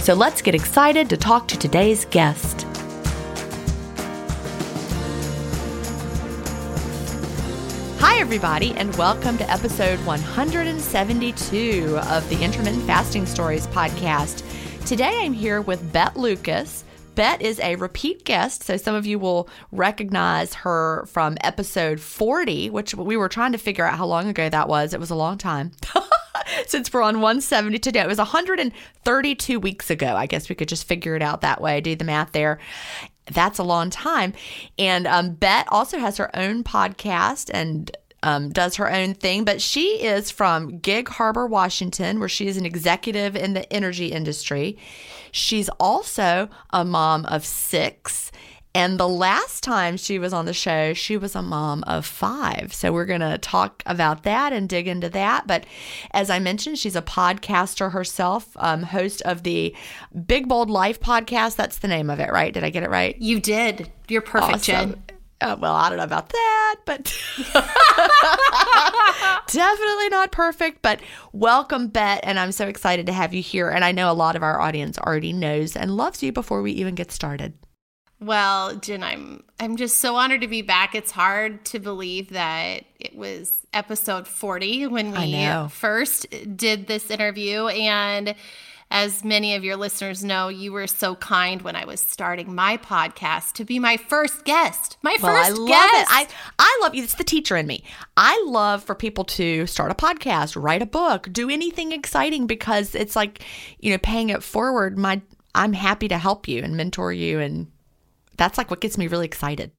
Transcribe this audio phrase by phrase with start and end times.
[0.00, 2.62] So let's get excited to talk to today's guest.
[8.00, 14.42] Hi, everybody, and welcome to episode 172 of the Intermittent Fasting Stories podcast.
[14.86, 16.84] Today I'm here with Bet Lucas.
[17.18, 22.70] Bet is a repeat guest, so some of you will recognize her from episode 40,
[22.70, 24.94] which we were trying to figure out how long ago that was.
[24.94, 25.72] It was a long time.
[26.68, 28.02] since we're on 170 today.
[28.02, 30.14] It was 132 weeks ago.
[30.14, 32.60] I guess we could just figure it out that way, do the math there.
[33.26, 34.32] That's a long time.
[34.78, 37.90] And um, Bet also has her own podcast and
[38.22, 42.56] um, does her own thing, but she is from Gig Harbor, Washington, where she is
[42.56, 44.78] an executive in the energy industry.
[45.32, 48.30] She's also a mom of six
[48.78, 52.72] and the last time she was on the show, she was a mom of five.
[52.72, 55.48] So we're going to talk about that and dig into that.
[55.48, 55.64] But
[56.12, 59.74] as I mentioned, she's a podcaster herself, um, host of the
[60.26, 61.56] Big Bold Life podcast.
[61.56, 62.54] That's the name of it, right?
[62.54, 63.16] Did I get it right?
[63.18, 63.90] You did.
[64.06, 64.90] You're perfect, awesome.
[64.90, 65.02] Gin.
[65.40, 67.04] Uh, well, I don't know about that, but
[69.52, 70.82] definitely not perfect.
[70.82, 71.00] But
[71.32, 73.70] welcome, Bet, and I'm so excited to have you here.
[73.70, 76.72] And I know a lot of our audience already knows and loves you before we
[76.72, 77.54] even get started.
[78.20, 80.96] Well, Gin, I'm I'm just so honored to be back.
[80.96, 86.26] It's hard to believe that it was episode 40 when we first
[86.56, 88.34] did this interview and
[88.90, 92.78] as many of your listeners know, you were so kind when I was starting my
[92.78, 94.96] podcast to be my first guest.
[95.02, 96.00] My well, first I love guest.
[96.00, 96.06] It.
[96.10, 97.02] I I love you.
[97.02, 97.84] It's the teacher in me.
[98.16, 102.94] I love for people to start a podcast, write a book, do anything exciting because
[102.94, 103.44] it's like,
[103.78, 104.96] you know, paying it forward.
[104.96, 105.20] My
[105.54, 107.70] I'm happy to help you and mentor you and
[108.36, 109.72] that's like what gets me really excited.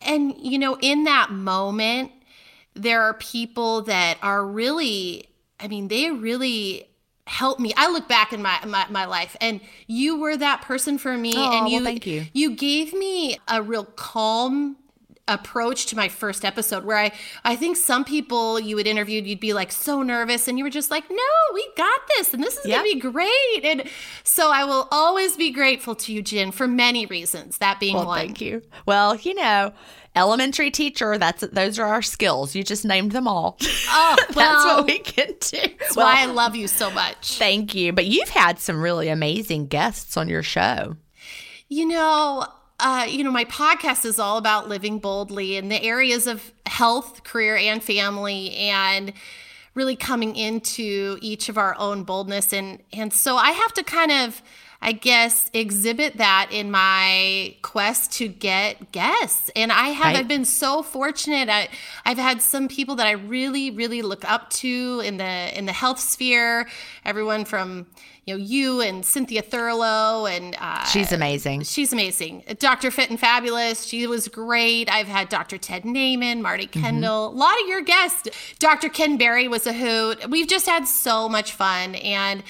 [0.00, 2.10] And, you know, in that moment,
[2.74, 5.28] there are people that are really,
[5.60, 6.88] I mean, they really
[7.28, 7.72] help me.
[7.76, 11.34] I look back in my, my, my life and you were that person for me.
[11.36, 12.26] Oh, and you, well, thank you.
[12.32, 14.76] You gave me a real calm
[15.28, 17.12] approach to my first episode where I
[17.44, 20.70] I think some people you would interview you'd be like so nervous and you were
[20.70, 21.16] just like no
[21.52, 22.78] we got this and this is yep.
[22.78, 23.84] going to be great and
[24.24, 28.06] so I will always be grateful to you Gin for many reasons that being well,
[28.06, 29.74] one thank you well you know
[30.18, 32.54] elementary teacher that's those are our skills.
[32.54, 33.58] You just named them all.
[33.90, 35.58] Oh well, that's what we can do.
[35.78, 37.38] that's well, why I love you so much.
[37.38, 37.92] thank you.
[37.92, 40.96] But you've had some really amazing guests on your show.
[41.68, 42.46] You know
[42.80, 47.24] uh, you know, my podcast is all about living boldly in the areas of health,
[47.24, 49.12] career, and family, and
[49.74, 52.52] really coming into each of our own boldness.
[52.52, 54.42] And and so I have to kind of,
[54.80, 59.50] I guess, exhibit that in my quest to get guests.
[59.56, 60.16] And I have right.
[60.16, 61.48] I've been so fortunate.
[61.48, 61.68] I,
[62.04, 65.72] I've had some people that I really, really look up to in the in the
[65.72, 66.68] health sphere.
[67.04, 67.86] Everyone from
[68.24, 71.62] you know you and Cynthia Thurlow and uh, she's amazing.
[71.64, 72.44] She's amazing.
[72.60, 72.92] Dr.
[72.92, 73.84] Fit and Fabulous.
[73.84, 74.88] She was great.
[74.88, 75.58] I've had Dr.
[75.58, 76.82] Ted Naiman, Marty mm-hmm.
[76.82, 77.36] Kendall, mm-hmm.
[77.36, 78.28] a lot of your guests.
[78.60, 78.90] Dr.
[78.90, 80.30] Ken Berry was a hoot.
[80.30, 82.44] We've just had so much fun and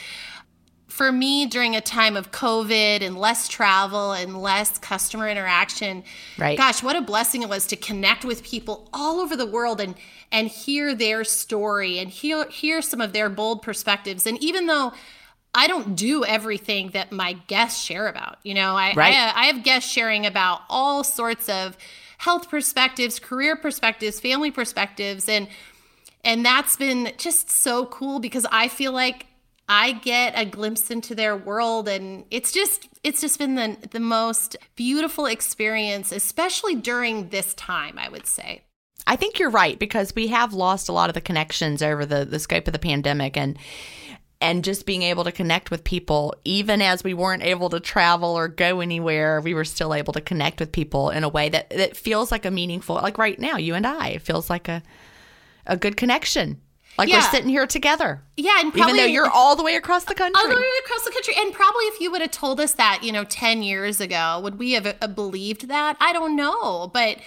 [0.98, 6.02] for me during a time of covid and less travel and less customer interaction
[6.38, 9.80] right gosh what a blessing it was to connect with people all over the world
[9.80, 9.94] and
[10.32, 14.92] and hear their story and hear hear some of their bold perspectives and even though
[15.54, 18.36] I don't do everything that my guests share about.
[18.42, 19.14] You know, I, right.
[19.14, 21.76] I, I have guests sharing about all sorts of
[22.18, 25.48] health perspectives, career perspectives, family perspectives, and
[26.22, 29.27] and that's been just so cool because I feel like
[29.68, 34.00] I get a glimpse into their world and it's just it's just been the the
[34.00, 38.64] most beautiful experience especially during this time I would say.
[39.06, 42.24] I think you're right because we have lost a lot of the connections over the
[42.24, 43.58] the scope of the pandemic and
[44.40, 48.30] and just being able to connect with people even as we weren't able to travel
[48.30, 51.68] or go anywhere we were still able to connect with people in a way that
[51.70, 54.82] that feels like a meaningful like right now you and I it feels like a
[55.66, 56.62] a good connection
[56.98, 57.18] like yeah.
[57.18, 58.20] we're sitting here together.
[58.36, 60.66] Yeah, and probably, even though you're all the way across the country, all the way
[60.84, 63.62] across the country, and probably if you would have told us that, you know, ten
[63.62, 65.96] years ago, would we have uh, believed that?
[66.00, 67.18] I don't know, but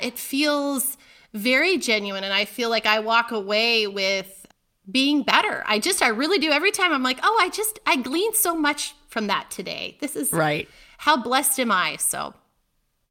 [0.00, 0.98] it feels
[1.32, 4.46] very genuine, and I feel like I walk away with
[4.90, 5.62] being better.
[5.66, 6.50] I just, I really do.
[6.50, 9.96] Every time I'm like, oh, I just, I gleaned so much from that today.
[10.00, 10.68] This is right.
[10.98, 11.96] How blessed am I?
[11.96, 12.34] So.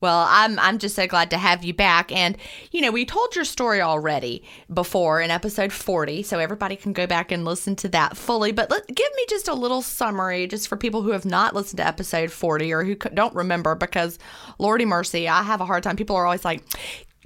[0.01, 2.11] Well, I'm I'm just so glad to have you back.
[2.11, 2.35] And
[2.71, 4.43] you know, we told your story already
[4.73, 8.51] before in episode 40, so everybody can go back and listen to that fully.
[8.51, 11.77] But let, give me just a little summary, just for people who have not listened
[11.77, 14.17] to episode 40 or who don't remember, because
[14.57, 15.95] Lordy mercy, I have a hard time.
[15.95, 16.63] People are always like,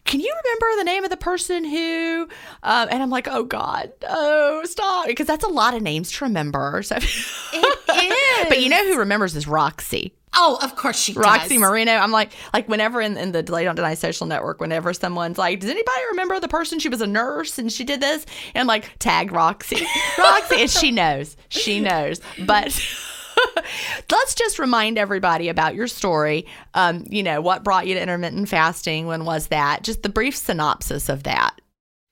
[0.05, 2.27] can you remember the name of the person who
[2.63, 6.23] um, and i'm like oh god oh stop because that's a lot of names to
[6.25, 6.95] remember so
[7.53, 11.59] it is but you know who remembers is roxy Oh, of course she Roxy does.
[11.59, 11.93] Marino.
[11.93, 15.61] I'm like, like whenever in, in the Delay Don't Deny social network, whenever someone's like,
[15.61, 16.79] does anybody remember the person?
[16.79, 18.25] She was a nurse and she did this.
[18.53, 19.85] And I'm like, tag Roxy.
[20.17, 20.61] Roxy.
[20.61, 21.37] and she knows.
[21.47, 22.19] She knows.
[22.45, 22.77] But
[24.11, 26.45] let's just remind everybody about your story.
[26.73, 29.07] Um, you know, what brought you to intermittent fasting?
[29.07, 29.83] When was that?
[29.83, 31.59] Just the brief synopsis of that.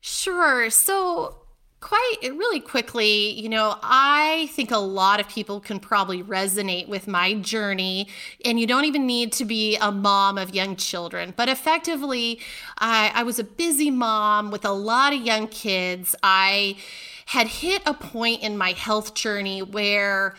[0.02, 0.70] Sure.
[0.70, 1.44] So,
[1.84, 7.08] quite really quickly, you know, I think a lot of people can probably resonate with
[7.08, 8.08] my journey,
[8.46, 11.34] and you don't even need to be a mom of young children.
[11.36, 12.40] But effectively,
[12.78, 16.16] I, I was a busy mom with a lot of young kids.
[16.24, 16.78] I
[17.26, 20.36] had hit a point in my health journey where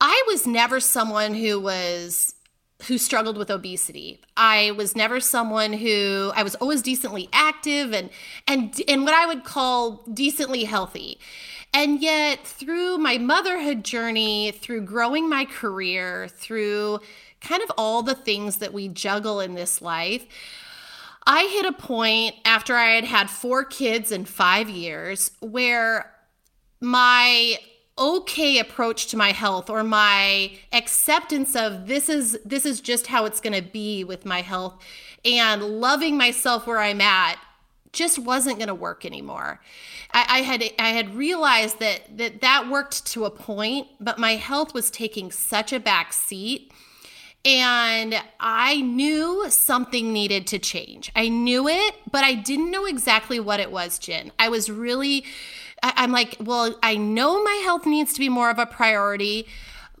[0.00, 2.34] I was never someone who was
[2.86, 4.20] who struggled with obesity.
[4.36, 8.10] I was never someone who I was always decently active and
[8.46, 11.18] and and what I would call decently healthy.
[11.74, 17.00] And yet through my motherhood journey, through growing my career, through
[17.40, 20.24] kind of all the things that we juggle in this life,
[21.26, 26.12] I hit a point after I had had four kids in 5 years where
[26.80, 27.58] my
[27.98, 33.24] okay approach to my health or my acceptance of this is this is just how
[33.24, 34.80] it's going to be with my health
[35.24, 37.36] and loving myself where i'm at
[37.92, 39.60] just wasn't going to work anymore
[40.12, 44.36] I, I, had i had realized that that that worked to a point but my
[44.36, 46.72] health was taking such a back seat
[47.44, 51.10] and I knew something needed to change.
[51.14, 54.32] I knew it, but I didn't know exactly what it was, Gin.
[54.38, 55.24] I was really
[55.82, 59.46] I, am like, well, I know my health needs to be more of a priority,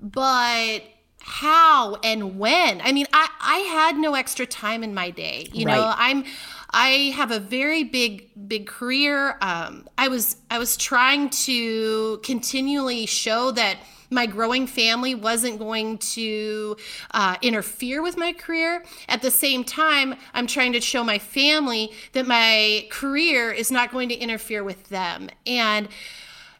[0.00, 0.82] but
[1.20, 2.80] how and when?
[2.80, 5.48] I mean, I, I had no extra time in my day.
[5.52, 5.76] You right.
[5.76, 6.24] know, I'm
[6.70, 9.36] I have a very big big career.
[9.40, 13.78] Um, I was I was trying to continually show that
[14.10, 16.76] my growing family wasn't going to
[17.12, 18.84] uh, interfere with my career.
[19.08, 23.92] At the same time, I'm trying to show my family that my career is not
[23.92, 25.28] going to interfere with them.
[25.46, 25.88] And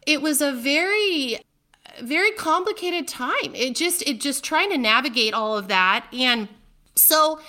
[0.06, 1.40] it was a very
[2.00, 3.54] very complicated time.
[3.54, 6.48] It just it just trying to navigate all of that and
[6.94, 7.40] so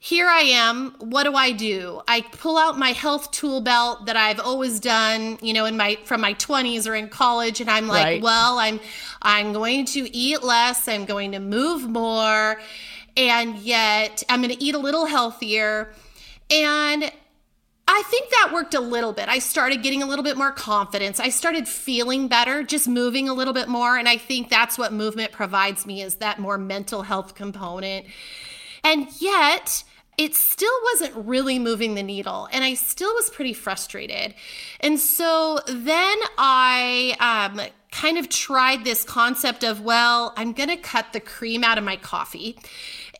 [0.00, 0.94] here I am.
[1.00, 2.02] What do I do?
[2.06, 5.98] I pull out my health tool belt that I've always done, you know, in my
[6.04, 8.22] from my 20s or in college and I'm like, right.
[8.22, 8.78] well, I'm
[9.22, 12.60] I'm going to eat less, I'm going to move more,
[13.16, 15.92] and yet I'm going to eat a little healthier.
[16.48, 17.10] And
[17.90, 19.28] I think that worked a little bit.
[19.28, 21.18] I started getting a little bit more confidence.
[21.18, 24.92] I started feeling better, just moving a little bit more, and I think that's what
[24.92, 28.06] movement provides me is that more mental health component.
[28.84, 29.84] And yet,
[30.18, 34.34] it still wasn't really moving the needle and i still was pretty frustrated.
[34.80, 37.60] And so then i um,
[37.90, 41.84] kind of tried this concept of well i'm going to cut the cream out of
[41.84, 42.58] my coffee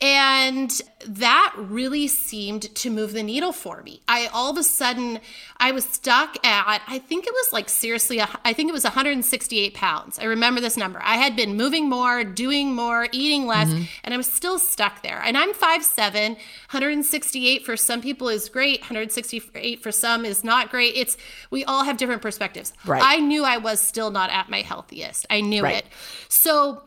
[0.01, 4.01] and that really seemed to move the needle for me.
[4.07, 5.19] I all of a sudden
[5.57, 9.73] I was stuck at I think it was like seriously I think it was 168
[9.73, 10.17] pounds.
[10.17, 11.01] I remember this number.
[11.03, 13.83] I had been moving more, doing more, eating less, mm-hmm.
[14.03, 15.21] and I was still stuck there.
[15.21, 20.95] And I'm 5'7, 168 for some people is great, 168 for some is not great.
[20.95, 21.17] It's
[21.51, 22.73] we all have different perspectives.
[22.85, 23.01] Right.
[23.03, 25.25] I knew I was still not at my healthiest.
[25.29, 25.77] I knew right.
[25.77, 25.85] it.
[26.29, 26.83] So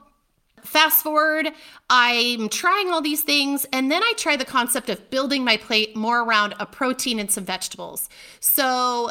[0.63, 1.49] Fast forward,
[1.91, 5.97] I'm trying all these things, and then I try the concept of building my plate
[5.97, 8.09] more around a protein and some vegetables.
[8.41, 9.11] So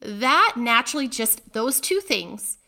[0.00, 2.58] that naturally just those two things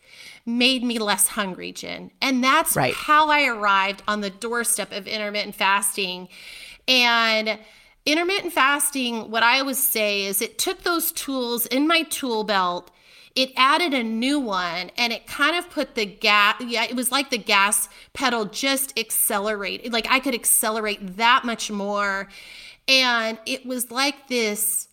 [0.45, 2.11] made me less hungry, Gin.
[2.21, 2.93] And that's right.
[2.93, 6.29] how I arrived on the doorstep of intermittent fasting.
[6.87, 7.59] And
[8.05, 12.91] intermittent fasting, what I always say is it took those tools in my tool belt
[13.35, 17.11] it added a new one and it kind of put the gas yeah it was
[17.11, 22.27] like the gas pedal just accelerated like i could accelerate that much more
[22.87, 24.87] and it was like this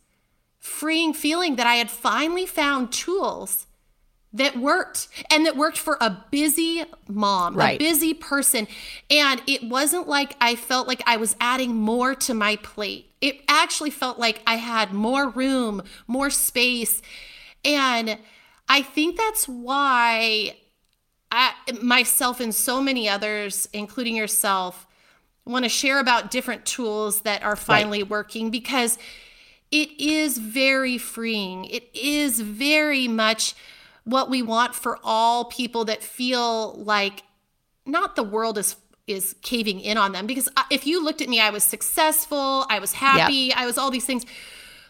[0.59, 3.66] freeing feeling that i had finally found tools
[4.33, 7.80] that worked and that worked for a busy mom, right.
[7.80, 8.66] a busy person.
[9.11, 13.11] And it wasn't like I felt like I was adding more to my plate.
[13.21, 17.00] It actually felt like I had more room, more space.
[17.64, 18.18] And
[18.68, 20.56] I think that's why
[21.30, 24.86] I, myself and so many others, including yourself,
[25.44, 28.10] want to share about different tools that are finally right.
[28.10, 28.98] working because
[29.70, 31.64] it is very freeing.
[31.66, 33.54] It is very much
[34.04, 37.22] what we want for all people that feel like
[37.84, 41.30] not the world is is caving in on them because uh, if you looked at
[41.30, 43.56] me I was successful, I was happy, yep.
[43.56, 44.26] I was all these things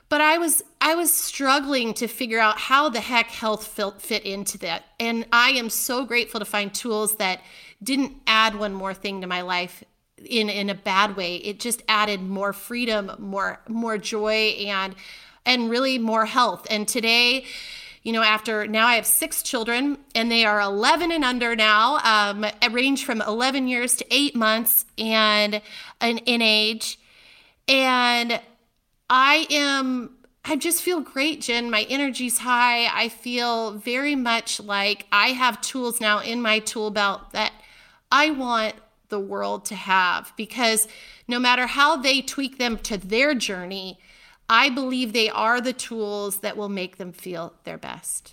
[0.08, 3.66] but I was I was struggling to figure out how the heck health
[4.00, 4.84] fit into that.
[4.98, 7.40] And I am so grateful to find tools that
[7.82, 9.84] didn't add one more thing to my life
[10.24, 11.36] in in a bad way.
[11.36, 14.94] It just added more freedom, more more joy and
[15.44, 16.66] and really more health.
[16.70, 17.44] And today,
[18.02, 21.98] you know, after now I have six children and they are 11 and under now,
[22.04, 25.60] um, range from 11 years to eight months and,
[26.00, 26.98] and in age.
[27.66, 28.40] And
[29.10, 30.10] I am
[30.44, 31.70] I just feel great, Gin.
[31.70, 32.86] My energy's high.
[32.86, 37.52] I feel very much like I have tools now in my tool belt that
[38.10, 38.74] I want
[39.10, 40.88] the world to have because
[41.26, 43.98] no matter how they tweak them to their journey,
[44.48, 48.32] I believe they are the tools that will make them feel their best.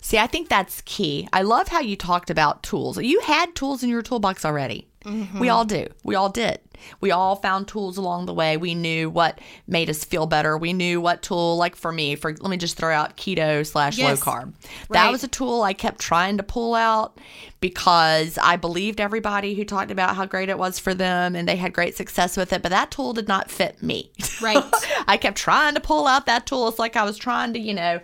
[0.00, 1.28] See, I think that's key.
[1.32, 2.98] I love how you talked about tools.
[2.98, 4.88] You had tools in your toolbox already.
[5.04, 5.38] Mm-hmm.
[5.38, 5.86] We all do.
[6.02, 6.60] We all did.
[7.00, 8.56] We all found tools along the way.
[8.56, 10.56] We knew what made us feel better.
[10.56, 13.98] We knew what tool, like for me, for let me just throw out keto slash
[13.98, 14.26] yes.
[14.26, 14.52] low carb.
[14.90, 15.10] That right.
[15.10, 17.18] was a tool I kept trying to pull out
[17.60, 21.56] because I believed everybody who talked about how great it was for them and they
[21.56, 22.62] had great success with it.
[22.62, 24.10] But that tool did not fit me.
[24.42, 24.62] Right.
[25.06, 26.68] I kept trying to pull out that tool.
[26.68, 28.00] It's like I was trying to, you know,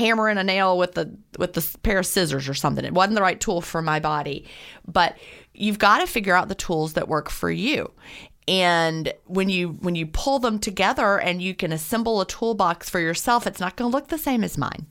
[0.00, 2.84] hammering a nail with the with the pair of scissors or something.
[2.84, 4.46] It wasn't the right tool for my body.
[4.86, 5.16] But
[5.54, 7.92] you've got to figure out the tools that work for you.
[8.48, 12.98] And when you when you pull them together and you can assemble a toolbox for
[12.98, 14.86] yourself, it's not going to look the same as mine.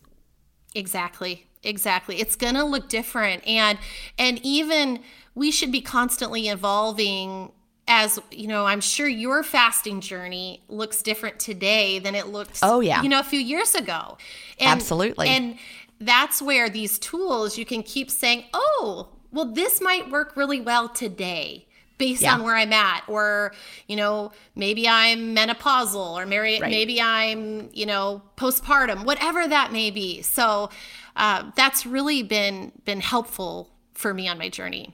[0.76, 1.48] Exactly.
[1.64, 2.22] Exactly.
[2.22, 3.78] It's going to look different and
[4.18, 5.02] and even
[5.36, 7.52] we should be constantly evolving
[7.90, 12.80] as you know i'm sure your fasting journey looks different today than it looked oh
[12.80, 13.02] yeah.
[13.02, 14.18] you know a few years ago.
[14.60, 15.28] And, absolutely.
[15.28, 15.58] and
[16.00, 20.88] that's where these tools you can keep saying oh well this might work really well
[20.88, 21.66] today
[21.98, 22.36] based yeah.
[22.36, 23.04] on where i'm at.
[23.08, 23.54] Or
[23.88, 26.72] you know maybe i'm menopausal or maybe, right.
[26.72, 30.22] maybe i'm you know postpartum whatever that may be.
[30.22, 30.70] So
[31.16, 34.94] uh, that's really been been helpful for me on my journey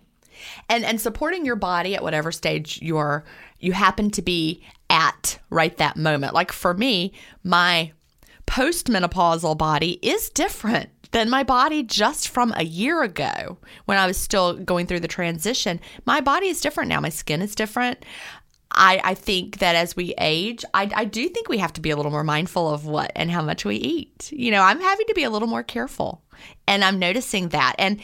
[0.69, 3.23] and and supporting your body at whatever stage you're
[3.59, 6.33] you happen to be at right that moment.
[6.33, 7.91] Like for me, my
[8.47, 14.17] postmenopausal body is different than my body just from a year ago when I was
[14.17, 15.79] still going through the transition.
[16.05, 16.99] My body is different now.
[16.99, 18.03] My skin is different.
[18.71, 21.89] I, I think that as we age, I, I do think we have to be
[21.91, 24.29] a little more mindful of what and how much we eat.
[24.33, 26.21] You know, I'm having to be a little more careful
[26.67, 27.75] and I'm noticing that.
[27.79, 28.01] And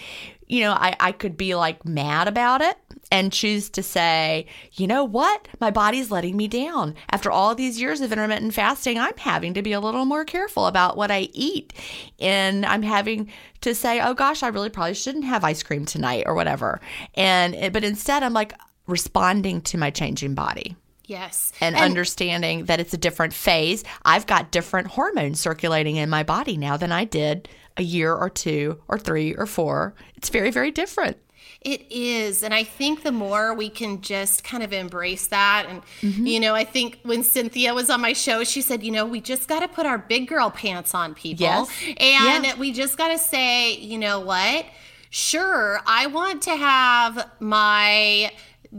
[0.52, 2.76] you know, I, I could be like mad about it
[3.10, 5.48] and choose to say, you know what?
[5.62, 6.96] My body's letting me down.
[7.10, 10.68] After all these years of intermittent fasting, I'm having to be a little more careful
[10.68, 11.72] about what I eat.
[12.20, 16.24] And I'm having to say, oh gosh, I really probably shouldn't have ice cream tonight
[16.26, 16.82] or whatever.
[17.16, 18.54] And, but instead, I'm like
[18.88, 20.76] responding to my changing body.
[21.06, 21.54] Yes.
[21.62, 23.86] And, and, understanding that it's a different phase.
[24.04, 27.48] I've got different hormones circulating in my body now than I did
[27.82, 29.94] a year or two or three or four.
[30.15, 31.17] It's very, very different.
[31.62, 32.44] It is.
[32.44, 35.65] And I think the more we can just kind of embrace that.
[35.67, 36.26] And, mm-hmm.
[36.26, 39.20] you know, I think when Cynthia was on my show, she said, you know, we
[39.20, 41.44] just got to put our big girl pants on, people.
[41.44, 41.72] Yes.
[41.98, 42.58] And yeah.
[42.58, 44.65] we just got to say, you know what?
[45.10, 48.32] Sure, I want to have my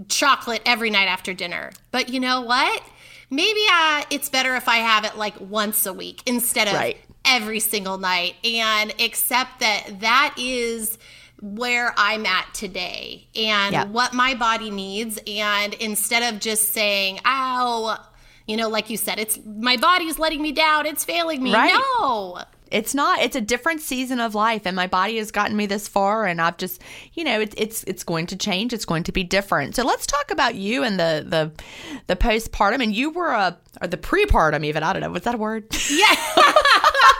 [0.09, 1.73] chocolate every night after dinner.
[1.91, 2.83] But you know what?
[3.31, 6.97] Maybe uh, it's better if I have it like once a week instead of right
[7.25, 10.99] every single night and accept that that is
[11.41, 15.19] where I'm at today and what my body needs.
[15.27, 17.99] And instead of just saying, ow,
[18.47, 21.53] you know, like you said, it's my body's letting me down, it's failing me.
[21.53, 21.73] Right.
[22.01, 25.67] No, it's not it's a different season of life and my body has gotten me
[25.67, 26.81] this far and i've just
[27.13, 30.07] you know it's it's it's going to change it's going to be different so let's
[30.07, 31.53] talk about you and the the
[32.07, 35.35] the postpartum and you were a or the prepartum even i don't know was that
[35.35, 36.07] a word yeah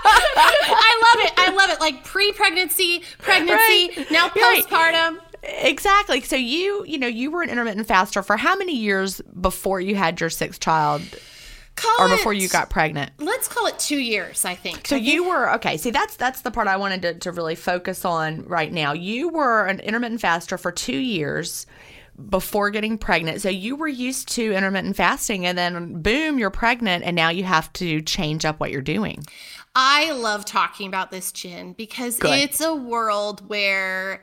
[0.05, 4.07] i love it i love it like pre-pregnancy pregnancy right.
[4.11, 5.19] now postpartum right.
[5.45, 6.21] Exactly.
[6.21, 9.97] So you, you know, you were an intermittent faster for how many years before you
[9.97, 11.03] had your sixth child?
[11.75, 13.13] Call or before you got pregnant.
[13.19, 14.87] Let's call it two years, I think.
[14.87, 15.77] So I you were okay.
[15.77, 18.93] See, that's that's the part I wanted to, to really focus on right now.
[18.93, 21.67] You were an intermittent faster for two years
[22.29, 23.41] before getting pregnant.
[23.41, 27.45] So you were used to intermittent fasting, and then boom, you're pregnant, and now you
[27.45, 29.25] have to change up what you're doing.
[29.75, 32.39] I love talking about this, Gin, because Good.
[32.39, 34.23] it's a world where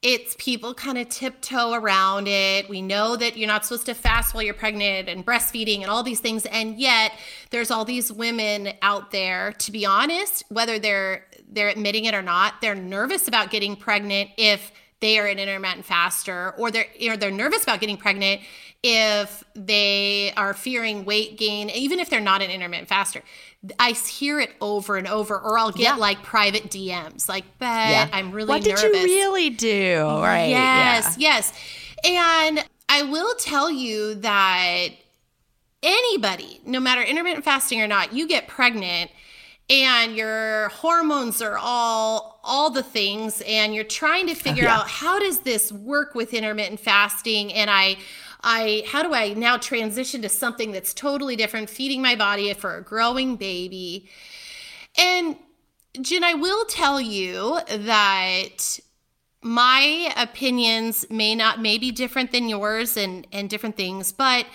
[0.00, 2.68] it's people kind of tiptoe around it.
[2.68, 6.04] We know that you're not supposed to fast while you're pregnant and breastfeeding and all
[6.04, 6.46] these things.
[6.46, 7.12] And yet
[7.50, 12.22] there's all these women out there, to be honest, whether they're they're admitting it or
[12.22, 17.16] not, they're nervous about getting pregnant if they are an intermittent faster, or they're or
[17.16, 18.42] they're nervous about getting pregnant
[18.82, 23.22] if they are fearing weight gain, even if they're not an intermittent faster.
[23.78, 25.94] I hear it over and over, or I'll get yeah.
[25.96, 28.08] like private DMs, like, "Bet yeah.
[28.12, 30.04] I'm really what nervous." What did you really do?
[30.04, 30.50] Right?
[30.50, 31.34] Yes, yeah.
[31.34, 31.52] yes.
[32.04, 34.88] And I will tell you that
[35.82, 39.10] anybody, no matter intermittent fasting or not, you get pregnant
[39.70, 44.78] and your hormones are all all the things and you're trying to figure yeah.
[44.78, 47.96] out how does this work with intermittent fasting and I
[48.42, 52.76] I how do I now transition to something that's totally different feeding my body for
[52.76, 54.08] a growing baby.
[54.96, 55.36] And
[56.00, 58.78] Gin, I will tell you that
[59.42, 64.46] my opinions may not may be different than yours and and different things, but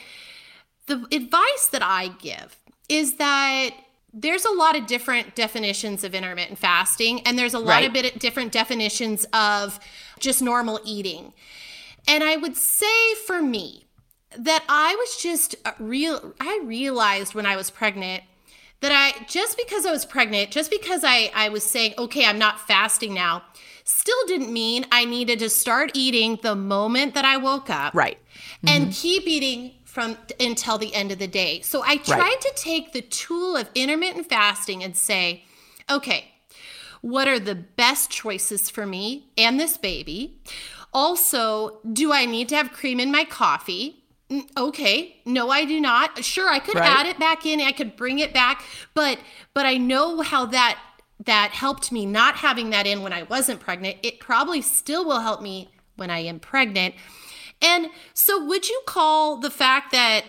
[0.88, 2.58] the advice that I give
[2.90, 3.72] is that
[4.14, 7.88] there's a lot of different definitions of intermittent fasting and there's a lot right.
[7.88, 9.80] of bit different definitions of
[10.20, 11.34] just normal eating.
[12.08, 13.86] And I would say for me
[14.38, 18.24] that I was just uh, real I realized when I was pregnant
[18.82, 22.40] that I just because I was pregnant, just because I I was saying, "Okay, I'm
[22.40, 23.44] not fasting now."
[23.86, 27.94] Still didn't mean I needed to start eating the moment that I woke up.
[27.94, 28.18] Right.
[28.18, 28.68] Mm-hmm.
[28.70, 31.62] And keep eating from until the end of the day.
[31.62, 32.42] So I tried right.
[32.42, 35.44] to take the tool of intermittent fasting and say,
[35.90, 36.32] okay,
[37.02, 40.40] what are the best choices for me and this baby?
[40.94, 44.04] Also, do I need to have cream in my coffee?
[44.58, 46.24] Okay, no I do not.
[46.24, 46.90] Sure, I could right.
[46.90, 49.20] add it back in, I could bring it back, but
[49.54, 50.80] but I know how that
[51.26, 53.98] that helped me not having that in when I wasn't pregnant.
[54.04, 56.96] It probably still will help me when I am pregnant.
[57.62, 60.24] And so, would you call the fact that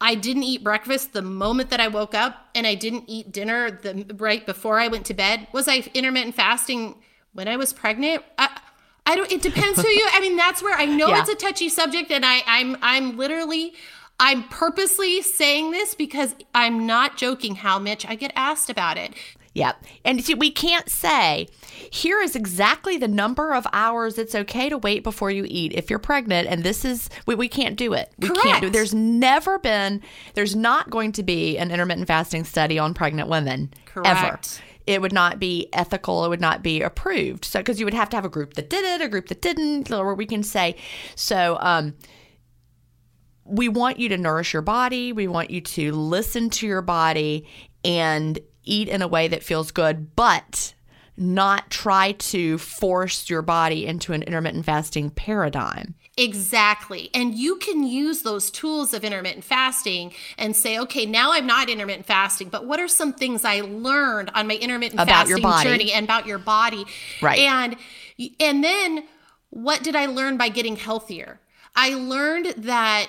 [0.00, 3.70] I didn't eat breakfast the moment that I woke up and I didn't eat dinner
[3.70, 5.48] the right before I went to bed?
[5.52, 7.02] Was I intermittent fasting
[7.32, 8.24] when I was pregnant?
[8.38, 8.60] I,
[9.08, 9.32] I don't.
[9.32, 10.06] It depends who you.
[10.12, 11.20] I mean, that's where I know yeah.
[11.20, 13.74] it's a touchy subject, and I, I'm I'm literally.
[14.20, 19.14] I'm purposely saying this because I'm not joking how much I get asked about it.
[19.54, 19.84] Yep.
[20.04, 21.48] And see, we can't say,
[21.90, 25.90] here is exactly the number of hours it's okay to wait before you eat if
[25.90, 26.48] you're pregnant.
[26.48, 28.12] And this is, we, we can't do it.
[28.18, 28.42] We Correct.
[28.42, 30.02] can't do There's never been,
[30.34, 33.72] there's not going to be an intermittent fasting study on pregnant women.
[33.86, 34.08] Correct.
[34.08, 34.38] Ever
[34.88, 36.24] it would not be ethical.
[36.24, 37.44] It would not be approved.
[37.44, 39.42] So, because you would have to have a group that did it, a group that
[39.42, 40.76] didn't, or we can say,
[41.14, 41.94] so, um,
[43.44, 45.12] we want you to nourish your body.
[45.12, 47.46] We want you to listen to your body
[47.84, 50.74] and eat in a way that feels good, but
[51.18, 55.94] not try to force your body into an intermittent fasting paradigm.
[56.18, 57.10] Exactly.
[57.14, 61.70] And you can use those tools of intermittent fasting and say, okay, now I'm not
[61.70, 65.92] intermittent fasting, but what are some things I learned on my intermittent about fasting journey
[65.92, 66.84] and about your body?
[67.22, 67.38] Right.
[67.38, 67.76] And
[68.40, 69.04] and then
[69.50, 71.40] what did I learn by getting healthier?
[71.76, 73.08] I learned that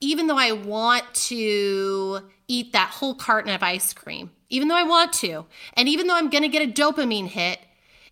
[0.00, 4.84] even though I want to eat that whole carton of ice cream, even though I
[4.84, 7.58] want to, and even though I'm going to get a dopamine hit,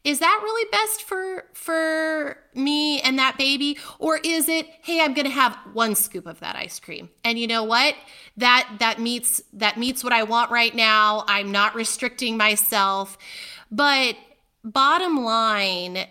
[0.06, 3.76] is that really best for for me and that baby?
[3.98, 7.10] Or is it hey i'm going to have one scoop of that ice cream.
[7.24, 7.96] And you know what?
[8.36, 11.24] That that meets that meets what i want right now.
[11.26, 13.18] I'm not restricting myself.
[13.70, 14.16] But
[14.62, 16.06] bottom line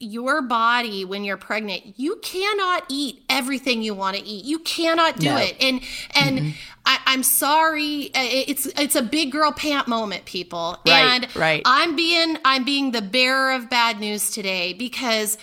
[0.00, 5.18] your body when you're pregnant you cannot eat everything you want to eat you cannot
[5.18, 5.36] do no.
[5.36, 5.82] it and
[6.14, 6.50] and mm-hmm.
[6.86, 11.62] I, am sorry uh, it's it's a big girl pant moment people right, and right.
[11.66, 15.36] i'm being i'm being the bearer of bad news today because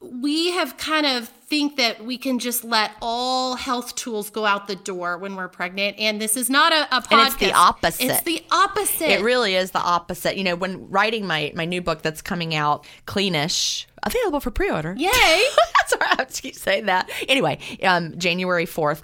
[0.00, 4.66] we have kind of think that we can just let all health tools go out
[4.66, 5.98] the door when we're pregnant.
[5.98, 7.12] And this is not a, a podcast.
[7.12, 8.04] And it's the opposite.
[8.04, 9.10] It's the opposite.
[9.10, 10.36] It really is the opposite.
[10.36, 14.94] You know, when writing my, my new book that's coming out, Cleanish, available for pre-order.
[14.96, 15.10] Yay!
[15.86, 17.10] Sorry, I have to keep saying that.
[17.28, 19.02] Anyway, um, January 4th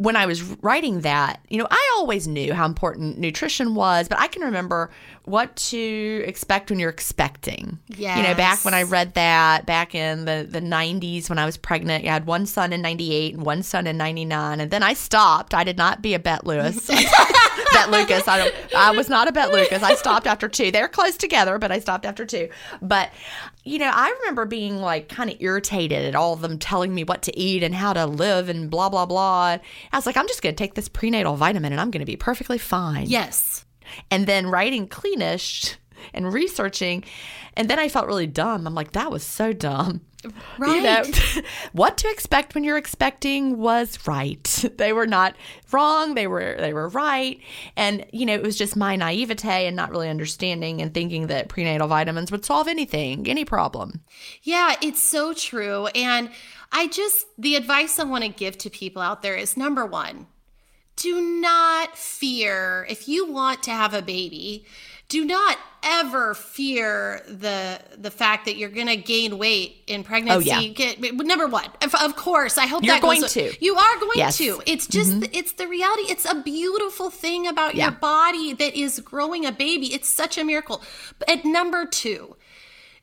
[0.00, 4.18] when I was writing that, you know, I always knew how important nutrition was, but
[4.18, 4.90] I can remember
[5.24, 7.78] what to expect when you're expecting.
[7.88, 8.16] Yeah.
[8.16, 11.56] You know, back when I read that back in the, the 90s when I was
[11.56, 14.60] pregnant, I had one son in 98 and one son in 99.
[14.60, 15.54] And then I stopped.
[15.54, 16.86] I did not be a Bet Lewis.
[17.72, 18.26] Bet Lucas.
[18.26, 19.82] I, don't, I was not a Bet Lucas.
[19.82, 20.70] I stopped after two.
[20.70, 22.48] They're close together, but I stopped after two.
[22.80, 23.10] But,
[23.62, 27.04] you know, I remember being like kind of irritated at all of them telling me
[27.04, 29.58] what to eat and how to live and blah, blah, blah.
[29.92, 32.06] I was like, I'm just going to take this prenatal vitamin and I'm going to
[32.06, 33.06] be perfectly fine.
[33.06, 33.66] Yes
[34.10, 35.76] and then writing Cleanish
[36.14, 37.04] and researching.
[37.54, 38.66] And then I felt really dumb.
[38.66, 40.02] I'm like, that was so dumb.
[40.58, 40.76] Right.
[40.76, 40.82] You
[41.42, 44.64] know, what to expect when you're expecting was right.
[44.76, 45.36] They were not
[45.72, 46.14] wrong.
[46.14, 47.38] They were they were right.
[47.76, 51.48] And you know, it was just my naivete and not really understanding and thinking that
[51.48, 54.00] prenatal vitamins would solve anything, any problem.
[54.42, 55.86] Yeah, it's so true.
[55.88, 56.30] And
[56.72, 60.26] I just the advice I want to give to people out there is number 1,
[60.96, 64.64] do not fear if you want to have a baby
[65.10, 70.74] do not ever fear the the fact that you're going to gain weight in pregnancy.
[70.78, 71.10] Oh, yeah.
[71.12, 73.52] number one, of, of, course, I hope you're that going goes, to.
[73.60, 74.38] You are going yes.
[74.38, 74.62] to.
[74.66, 75.24] It's just mm-hmm.
[75.32, 76.04] it's the reality.
[76.04, 77.86] It's a beautiful thing about yeah.
[77.86, 79.92] your body that is growing a baby.
[79.92, 80.80] It's such a miracle.
[81.18, 82.36] But at number two,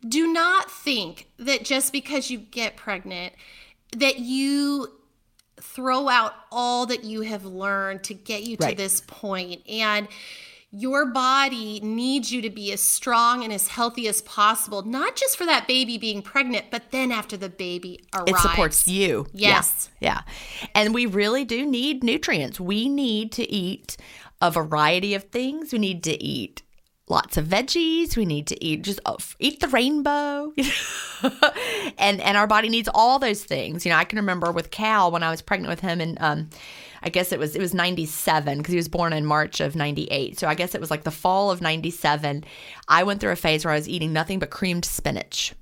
[0.08, 3.34] do not think that just because you get pregnant
[3.92, 4.97] that you
[5.78, 8.72] throw out all that you have learned to get you right.
[8.72, 10.08] to this point and
[10.72, 15.38] your body needs you to be as strong and as healthy as possible, not just
[15.38, 18.32] for that baby being pregnant, but then after the baby arrives.
[18.32, 19.28] It supports you.
[19.34, 19.92] Yes.
[20.00, 20.22] Yeah.
[20.26, 20.70] yeah.
[20.74, 22.60] And we really do need nutrients.
[22.60, 23.98] We need to eat
[24.42, 25.72] a variety of things.
[25.72, 26.64] We need to eat
[27.10, 28.16] lots of veggies.
[28.16, 30.54] We need to eat just oh, eat the rainbow,
[31.98, 33.86] and and our body needs all those things.
[33.86, 36.50] You know, I can remember with Cal when I was pregnant with him, and um,
[37.02, 40.40] I guess it was it was 97 because he was born in March of 98.
[40.40, 42.44] So I guess it was like the fall of 97.
[42.88, 45.54] I went through a phase where I was eating nothing but creamed spinach.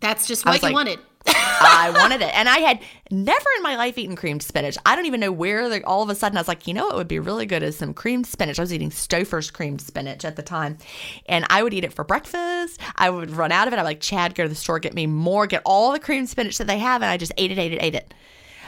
[0.00, 0.98] That's just what you like, wanted.
[1.28, 2.34] I wanted it.
[2.34, 4.76] And I had never in my life eaten creamed spinach.
[4.84, 6.96] I don't even know where all of a sudden I was like, you know, it
[6.96, 8.58] would be really good as some creamed spinach.
[8.58, 10.78] I was eating Stouffer's creamed spinach at the time.
[11.26, 12.80] And I would eat it for breakfast.
[12.96, 13.78] I would run out of it.
[13.78, 16.58] I'm like, Chad, go to the store, get me more, get all the creamed spinach
[16.58, 17.02] that they have.
[17.02, 18.14] And I just ate it, ate it, ate it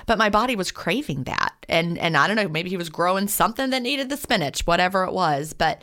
[0.07, 1.53] but my body was craving that.
[1.69, 5.05] And and I don't know, maybe he was growing something that needed the spinach, whatever
[5.05, 5.83] it was, but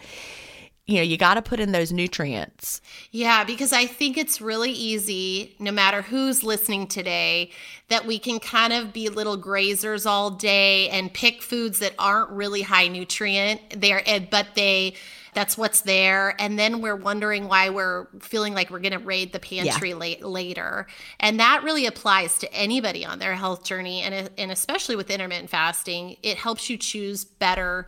[0.87, 2.79] you know, you got to put in those nutrients.
[3.11, 7.49] Yeah, because I think it's really easy, no matter who's listening today,
[7.87, 12.29] that we can kind of be little grazers all day and pick foods that aren't
[12.29, 13.61] really high nutrient.
[13.81, 14.93] They're, eh, but they,
[15.33, 16.35] that's what's there.
[16.39, 19.95] And then we're wondering why we're feeling like we're going to raid the pantry yeah.
[19.95, 20.85] late, later.
[21.19, 24.03] And that really applies to anybody on their health journey.
[24.03, 27.87] And, eh, and especially with intermittent fasting, it helps you choose better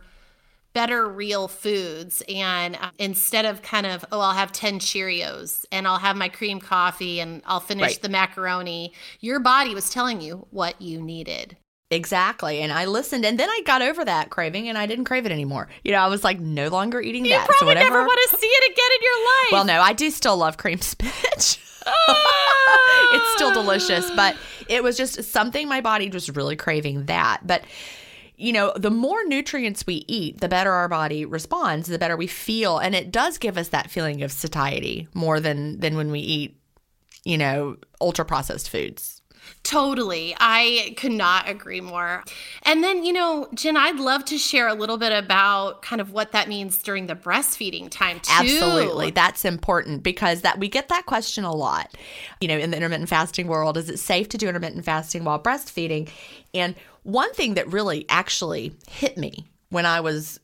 [0.72, 5.88] better real foods and uh, instead of kind of oh i'll have 10 cheerios and
[5.88, 8.02] i'll have my cream coffee and i'll finish right.
[8.02, 11.56] the macaroni your body was telling you what you needed
[11.90, 12.60] Exactly.
[12.60, 15.32] And I listened and then I got over that craving and I didn't crave it
[15.32, 15.68] anymore.
[15.84, 17.40] You know, I was like no longer eating you that.
[17.40, 19.52] You probably so whatever, never want to see it again in your life.
[19.52, 21.58] Well, no, I do still love cream spinach.
[23.12, 24.36] it's still delicious, but
[24.68, 27.40] it was just something my body was really craving that.
[27.46, 27.64] But
[28.38, 32.28] you know, the more nutrients we eat, the better our body responds, the better we
[32.28, 36.20] feel, and it does give us that feeling of satiety more than than when we
[36.20, 36.60] eat,
[37.24, 39.20] you know, ultra processed foods.
[39.62, 40.34] Totally.
[40.38, 42.22] I could not agree more.
[42.62, 46.12] And then, you know, Gin, I'd love to share a little bit about kind of
[46.12, 48.32] what that means during the breastfeeding time too.
[48.32, 49.10] Absolutely.
[49.10, 51.94] That's important because that we get that question a lot.
[52.40, 55.42] You know, in the intermittent fasting world, is it safe to do intermittent fasting while
[55.42, 56.08] breastfeeding?
[56.54, 56.74] And
[57.08, 60.38] one thing that really actually hit me when I was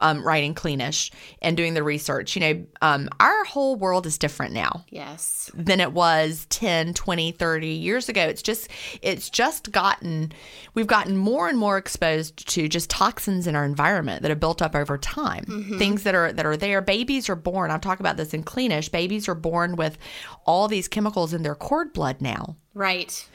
[0.00, 1.10] um, writing Cleanish
[1.42, 2.34] and doing the research.
[2.34, 4.84] You know, um, our whole world is different now.
[4.88, 5.50] Yes.
[5.54, 8.22] Than it was 10, 20, 30 years ago.
[8.22, 8.68] It's just,
[9.02, 10.32] it's just gotten,
[10.74, 14.60] we've gotten more and more exposed to just toxins in our environment that have built
[14.60, 15.44] up over time.
[15.44, 15.78] Mm-hmm.
[15.78, 16.80] Things that are, that are there.
[16.80, 19.98] Babies are born, I'll talk about this in Cleanish, babies are born with
[20.46, 22.56] all these chemicals in their cord blood now.
[22.74, 23.26] Right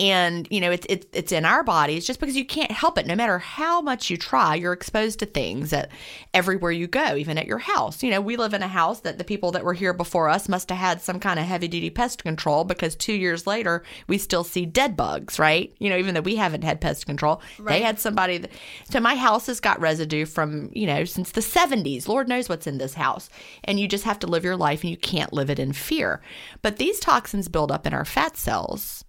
[0.00, 3.06] and you know it's it's it's in our bodies just because you can't help it.
[3.06, 5.90] No matter how much you try you're exposed to things that
[6.32, 8.02] everywhere you go even at your house.
[8.02, 10.48] You know we live in a house that the people that were here before us
[10.48, 14.16] must have had some kind of heavy duty pest control because 2 years later we
[14.16, 15.74] still see dead bugs right?
[15.78, 17.74] You know even though we haven't had pest control right.
[17.74, 18.50] they had somebody that,
[18.88, 22.66] so my house has got residue from you know since the 70s lord knows what's
[22.66, 23.28] in this house.
[23.64, 26.22] And you just have to live your life and you can't live it in fear.
[26.62, 29.04] But these toxins build up in our fat cells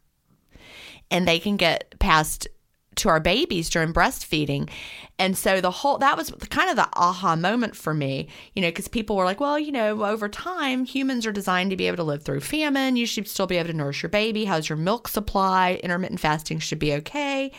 [1.11, 2.47] and they can get passed
[2.95, 4.69] to our babies during breastfeeding.
[5.17, 8.67] And so the whole that was kind of the aha moment for me, you know,
[8.67, 11.97] because people were like, well, you know, over time, humans are designed to be able
[11.97, 12.95] to live through famine.
[12.95, 14.45] You should still be able to nourish your baby.
[14.45, 15.79] How's your milk supply?
[15.83, 17.51] Intermittent fasting should be okay.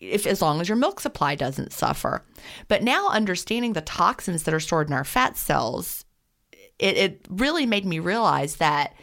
[0.00, 2.22] If as long as your milk supply doesn't suffer.
[2.68, 6.04] But now understanding the toxins that are stored in our fat cells,
[6.78, 8.94] it, it really made me realize that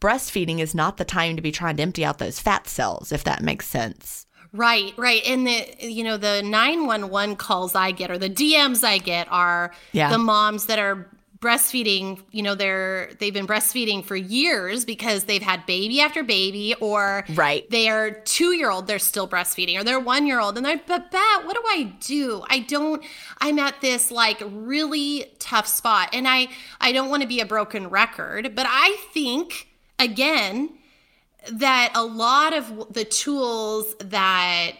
[0.00, 3.24] breastfeeding is not the time to be trying to empty out those fat cells, if
[3.24, 4.26] that makes sense.
[4.52, 5.22] Right, right.
[5.26, 9.72] And the you know, the 911 calls I get or the DMs I get are
[9.90, 10.10] yeah.
[10.10, 11.10] the moms that are
[11.44, 16.74] breastfeeding, you know, they're they've been breastfeeding for years because they've had baby after baby,
[16.80, 17.68] or right.
[17.70, 20.80] they are two year old, they're still breastfeeding, or they're one year old, and they're
[20.86, 22.42] but Bat, what do I do?
[22.48, 23.04] I don't.
[23.40, 26.48] I'm at this like really tough spot, and I
[26.80, 30.70] I don't want to be a broken record, but I think again
[31.52, 34.72] that a lot of the tools that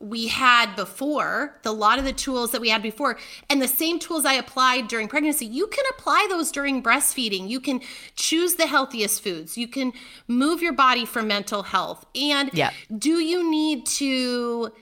[0.00, 3.18] we had before, the lot of the tools that we had before,
[3.50, 7.48] and the same tools I applied during pregnancy, you can apply those during breastfeeding.
[7.48, 7.82] You can
[8.16, 9.58] choose the healthiest foods.
[9.58, 9.92] You can
[10.26, 12.06] move your body for mental health.
[12.14, 12.70] And yeah.
[12.96, 14.72] do you need to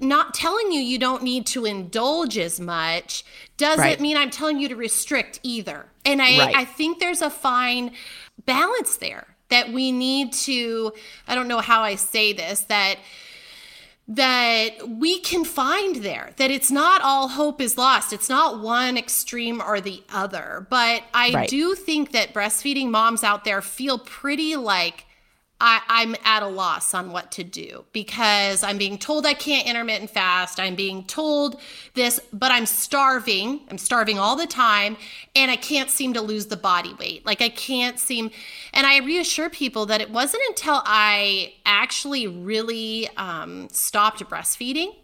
[0.00, 3.24] not telling you you don't need to indulge as much
[3.56, 4.00] doesn't right.
[4.00, 5.86] mean I'm telling you to restrict either.
[6.04, 6.54] And I, right.
[6.54, 7.92] I think there's a fine
[8.44, 10.92] balance there that we need to,
[11.26, 12.98] I don't know how I say this, that
[14.08, 18.96] that we can find there that it's not all hope is lost it's not one
[18.96, 21.48] extreme or the other but i right.
[21.48, 25.05] do think that breastfeeding moms out there feel pretty like
[25.58, 29.66] I, am at a loss on what to do because I'm being told I can't
[29.66, 30.60] intermittent fast.
[30.60, 31.58] I'm being told
[31.94, 33.60] this, but I'm starving.
[33.70, 34.98] I'm starving all the time
[35.34, 37.24] and I can't seem to lose the body weight.
[37.24, 38.30] Like I can't seem,
[38.74, 44.94] and I reassure people that it wasn't until I actually really um, stopped breastfeeding.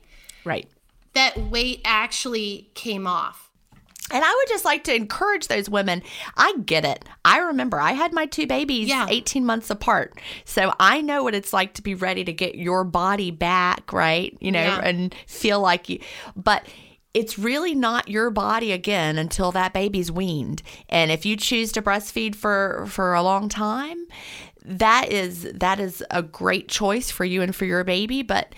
[0.45, 0.69] Right.
[1.15, 3.51] That weight actually came off.
[4.11, 6.03] And I would just like to encourage those women.
[6.37, 7.05] I get it.
[7.25, 9.07] I remember I had my two babies yeah.
[9.09, 10.19] 18 months apart.
[10.45, 14.37] So I know what it's like to be ready to get your body back, right?
[14.41, 14.81] You know, yeah.
[14.81, 16.01] and feel like you,
[16.35, 16.67] but
[17.15, 20.63] it's really not your body again until that baby's weaned.
[20.89, 24.07] And if you choose to breastfeed for for a long time,
[24.65, 28.55] that is that is a great choice for you and for your baby, but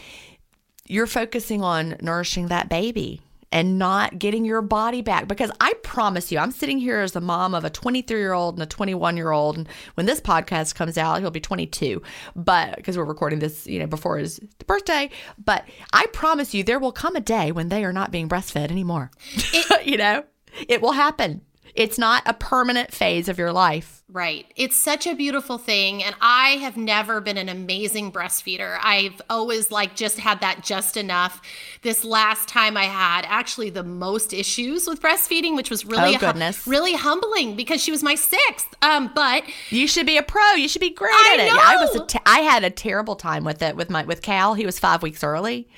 [0.87, 3.21] you're focusing on nourishing that baby
[3.55, 5.29] and not getting your body back.
[5.29, 8.57] Because I promise you, I'm sitting here as the mom of a 23 year old
[8.57, 9.57] and a 21 year old.
[9.57, 12.03] And when this podcast comes out, he'll be 22,
[12.35, 15.09] but because we're recording this, you know, before his birthday.
[15.43, 18.73] But I promise you, there will come a day when they are not being breastfed
[18.73, 19.13] anymore.
[19.33, 20.25] It, you know,
[20.69, 21.43] it will happen.
[21.75, 24.03] It's not a permanent phase of your life.
[24.09, 24.47] Right.
[24.55, 26.05] It's such a beautiful thing.
[26.05, 28.79] And I have never been an amazing breastfeeder.
[28.81, 31.43] I've always like just had that just enough.
[31.83, 36.19] This last time I had actually the most issues with breastfeeding, which was really, oh,
[36.19, 36.65] goodness.
[36.65, 38.73] Hum- really humbling because she was my sixth.
[38.83, 40.53] Um, but you should be a pro.
[40.53, 41.53] You should be great I at it.
[41.53, 44.55] I was, a I had a terrible time with it with my, with Cal.
[44.55, 45.69] He was five weeks early.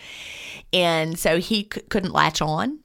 [0.75, 2.81] And so he c- couldn't latch on.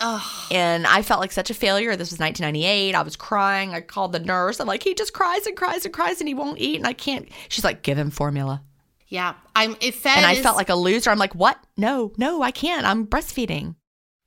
[0.00, 0.46] Oh.
[0.50, 1.96] And I felt like such a failure.
[1.96, 2.94] This was 1998.
[2.94, 3.74] I was crying.
[3.74, 4.60] I called the nurse.
[4.60, 6.76] I'm like, he just cries and cries and cries and he won't eat.
[6.76, 7.28] And I can't.
[7.48, 8.62] She's like, give him formula.
[9.08, 9.34] Yeah.
[9.56, 11.10] I'm, it fed and I felt like a loser.
[11.10, 11.58] I'm like, what?
[11.76, 12.86] No, no, I can't.
[12.86, 13.74] I'm breastfeeding.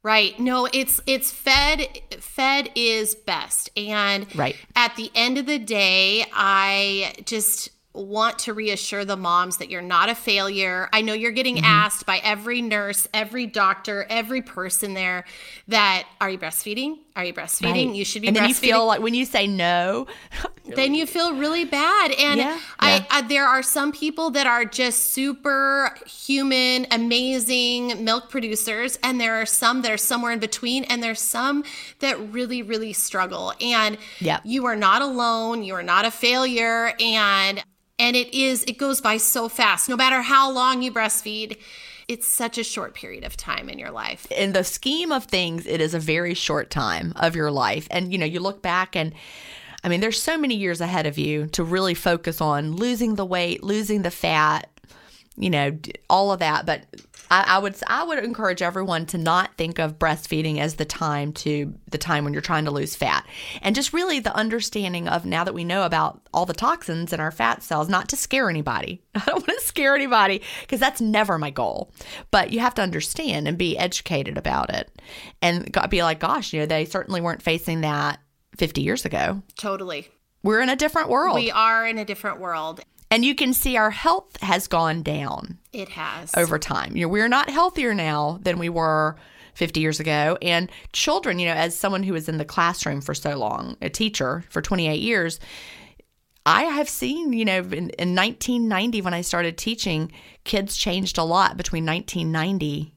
[0.03, 0.39] Right.
[0.39, 1.87] No, it's it's fed
[2.19, 3.69] fed is best.
[3.77, 4.55] And right.
[4.75, 9.81] at the end of the day, I just want to reassure the moms that you're
[9.81, 10.87] not a failure.
[10.93, 11.65] I know you're getting mm-hmm.
[11.65, 15.25] asked by every nurse, every doctor, every person there
[15.67, 16.99] that are you breastfeeding?
[17.15, 17.87] Are you breastfeeding?
[17.87, 17.95] Right.
[17.95, 20.07] You should be and then you feel like when you say no,
[20.75, 22.11] then you feel really bad.
[22.11, 23.05] And yeah, I, yeah.
[23.09, 29.35] I, there are some people that are just super human, amazing milk producers, and there
[29.41, 31.65] are some that are somewhere in between, and there's some
[31.99, 33.53] that really, really struggle.
[33.59, 34.39] And yeah.
[34.45, 35.63] you are not alone.
[35.63, 36.93] You are not a failure.
[36.97, 37.61] And
[38.01, 39.87] and it is, it goes by so fast.
[39.87, 41.57] No matter how long you breastfeed,
[42.07, 44.25] it's such a short period of time in your life.
[44.31, 47.87] In the scheme of things, it is a very short time of your life.
[47.91, 49.13] And, you know, you look back and,
[49.83, 53.25] I mean, there's so many years ahead of you to really focus on losing the
[53.25, 54.67] weight, losing the fat,
[55.37, 55.77] you know,
[56.09, 56.65] all of that.
[56.65, 56.85] But
[57.31, 61.31] I, I, would I would encourage everyone to not think of breastfeeding as the time
[61.33, 63.25] to the time when you're trying to lose fat,
[63.61, 67.21] and just really the understanding of now that we know about all the toxins in
[67.21, 69.01] our fat cells, not to scare anybody.
[69.15, 71.91] I don't want to scare anybody because that's never my goal.
[72.29, 74.91] But you have to understand and be educated about it,
[75.41, 78.19] and be like, gosh, you know, they certainly weren't facing that
[78.57, 79.41] 50 years ago.
[79.57, 80.09] Totally.
[80.43, 81.35] We're in a different world.
[81.35, 82.81] We are in a different world.
[83.11, 85.57] And you can see our health has gone down.
[85.73, 86.33] It has.
[86.35, 86.95] Over time.
[86.95, 89.17] You know, we're not healthier now than we were
[89.55, 90.37] 50 years ago.
[90.41, 93.89] And children, you know, as someone who was in the classroom for so long, a
[93.89, 95.41] teacher for 28 years,
[96.45, 100.11] I have seen, you know, in, in 1990 when I started teaching,
[100.45, 102.93] kids changed a lot between 1990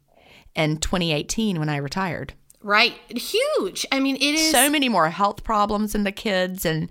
[0.57, 2.35] and 2018 when I retired.
[2.63, 2.95] Right.
[3.11, 3.85] Huge.
[3.93, 6.89] I mean, it is so many more health problems in the kids and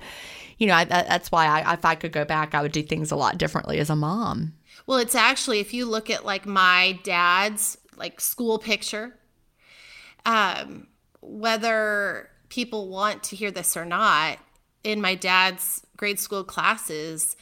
[0.57, 3.11] you know, I, that's why I, if I could go back, I would do things
[3.11, 4.53] a lot differently as a mom.
[4.85, 9.15] Well, it's actually, if you look at like my dad's like school picture,
[10.25, 10.87] um,
[11.21, 14.37] whether people want to hear this or not,
[14.83, 17.37] in my dad's grade school classes,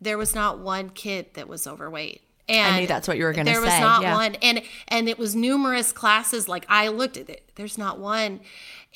[0.00, 2.22] there was not one kid that was overweight.
[2.48, 3.60] And I knew that's what you were going to say.
[3.60, 4.14] There was not yeah.
[4.14, 6.48] one, and and it was numerous classes.
[6.48, 8.40] Like I looked at it, there's not one.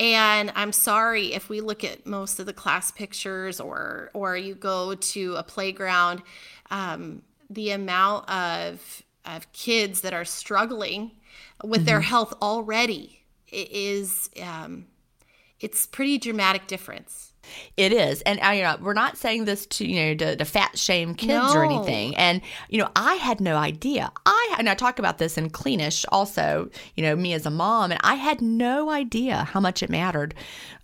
[0.00, 4.54] And I'm sorry if we look at most of the class pictures, or or you
[4.54, 6.22] go to a playground,
[6.70, 7.20] um,
[7.50, 11.10] the amount of of kids that are struggling
[11.62, 11.84] with mm-hmm.
[11.84, 13.20] their health already
[13.52, 14.86] is um,
[15.60, 17.29] it's pretty dramatic difference.
[17.76, 20.44] It is, and uh, you know, we're not saying this to you know to, to
[20.44, 21.52] fat shame kids no.
[21.54, 22.16] or anything.
[22.16, 24.10] And you know, I had no idea.
[24.26, 26.70] I and I talk about this in Cleanish also.
[26.94, 30.34] You know, me as a mom, and I had no idea how much it mattered.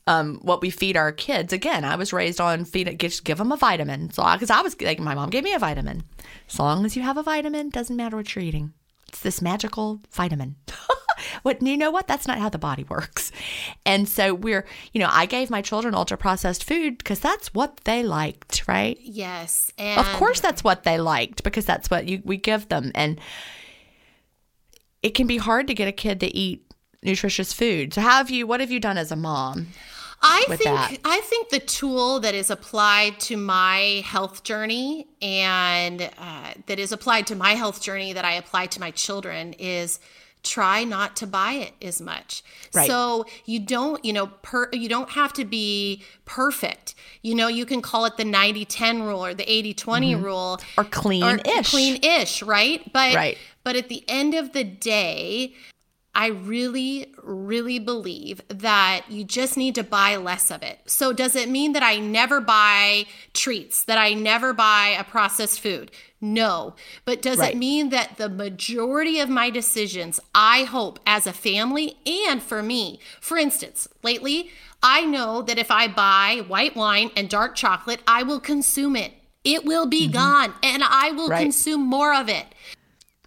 [0.08, 1.52] Um, what we feed our kids.
[1.52, 4.10] Again, I was raised on feed just give them a vitamin.
[4.12, 6.04] So because I, I was like, my mom gave me a vitamin.
[6.48, 8.72] As long as you have a vitamin, doesn't matter what you're eating.
[9.08, 10.56] It's this magical vitamin.
[11.42, 12.06] what you know what?
[12.06, 13.32] That's not how the body works.
[13.84, 17.78] And so we're you know i gave my children ultra processed food because that's what
[17.84, 18.98] they liked right?
[19.00, 22.92] Yes and of course that's what they liked because that's what you we give them.
[22.94, 23.20] And
[25.02, 26.64] it can be hard to get a kid to eat
[27.02, 27.94] nutritious food.
[27.94, 29.68] So how have you what have you done as a mom
[30.22, 30.96] I think that?
[31.04, 36.92] I think the tool that is applied to my health journey and uh, that is
[36.92, 40.00] applied to my health journey that I apply to my children is
[40.46, 42.42] try not to buy it as much.
[42.74, 42.86] Right.
[42.86, 46.94] So you don't, you know, per, you don't have to be perfect.
[47.22, 50.22] You know, you can call it the 90-10 rule or the 80-20 mm-hmm.
[50.22, 51.70] rule or clean-ish.
[51.70, 52.82] clean-ish, right?
[52.92, 53.38] But right.
[53.64, 55.54] but at the end of the day,
[56.16, 60.80] I really, really believe that you just need to buy less of it.
[60.86, 63.04] So, does it mean that I never buy
[63.34, 65.90] treats, that I never buy a processed food?
[66.18, 66.74] No.
[67.04, 67.52] But does right.
[67.52, 72.62] it mean that the majority of my decisions, I hope, as a family and for
[72.62, 74.48] me, for instance, lately,
[74.82, 79.12] I know that if I buy white wine and dark chocolate, I will consume it.
[79.44, 80.14] It will be mm-hmm.
[80.14, 81.42] gone and I will right.
[81.42, 82.46] consume more of it.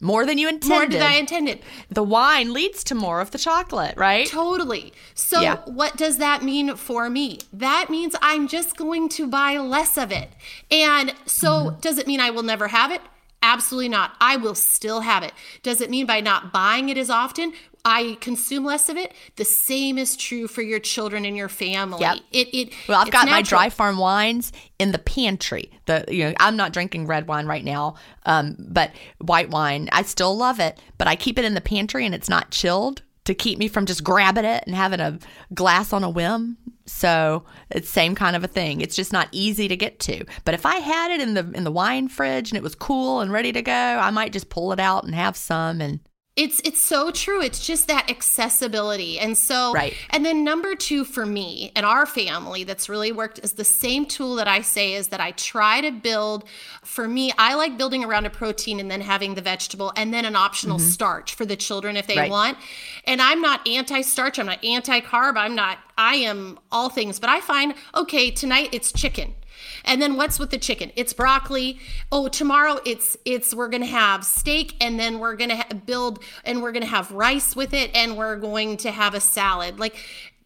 [0.01, 0.69] More than you intended.
[0.69, 1.59] More than I intended.
[1.89, 4.27] The wine leads to more of the chocolate, right?
[4.27, 4.93] Totally.
[5.13, 5.57] So, yeah.
[5.65, 7.39] what does that mean for me?
[7.51, 10.29] That means I'm just going to buy less of it.
[10.71, 11.79] And so, mm-hmm.
[11.81, 13.01] does it mean I will never have it?
[13.41, 14.15] Absolutely not.
[14.19, 15.31] I will still have it.
[15.63, 17.53] Does it mean by not buying it as often?
[17.85, 19.13] I consume less of it.
[19.35, 22.01] The same is true for your children and your family.
[22.01, 22.17] Yep.
[22.31, 23.35] It, it well, I've got natural.
[23.35, 25.71] my dry farm wines in the pantry.
[25.85, 30.03] The you know I'm not drinking red wine right now, um, but white wine I
[30.03, 33.33] still love it, but I keep it in the pantry and it's not chilled to
[33.33, 35.19] keep me from just grabbing it and having a
[35.53, 36.57] glass on a whim.
[36.85, 38.81] So it's same kind of a thing.
[38.81, 40.25] It's just not easy to get to.
[40.45, 43.21] But if I had it in the in the wine fridge and it was cool
[43.21, 45.99] and ready to go, I might just pull it out and have some and
[46.35, 47.41] it's it's so true.
[47.41, 49.19] It's just that accessibility.
[49.19, 49.93] And so right.
[50.09, 54.05] and then number 2 for me and our family that's really worked is the same
[54.05, 56.45] tool that I say is that I try to build
[56.81, 60.23] for me I like building around a protein and then having the vegetable and then
[60.23, 60.87] an optional mm-hmm.
[60.87, 62.31] starch for the children if they right.
[62.31, 62.57] want.
[63.03, 67.41] And I'm not anti-starch, I'm not anti-carb, I'm not I am all things, but I
[67.41, 69.35] find okay, tonight it's chicken
[69.85, 70.91] and then what's with the chicken?
[70.95, 71.79] It's broccoli.
[72.11, 75.67] Oh, tomorrow it's it's we're going to have steak and then we're going to ha-
[75.85, 79.19] build and we're going to have rice with it and we're going to have a
[79.19, 79.79] salad.
[79.79, 79.97] Like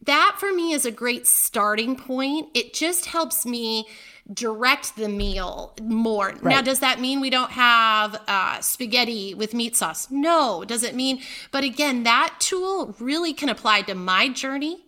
[0.03, 2.49] that for me is a great starting point.
[2.53, 3.87] It just helps me
[4.31, 6.27] direct the meal more.
[6.27, 6.43] Right.
[6.43, 10.09] Now, does that mean we don't have uh, spaghetti with meat sauce?
[10.09, 10.63] No.
[10.65, 14.82] Does it mean, but again, that tool really can apply to my journey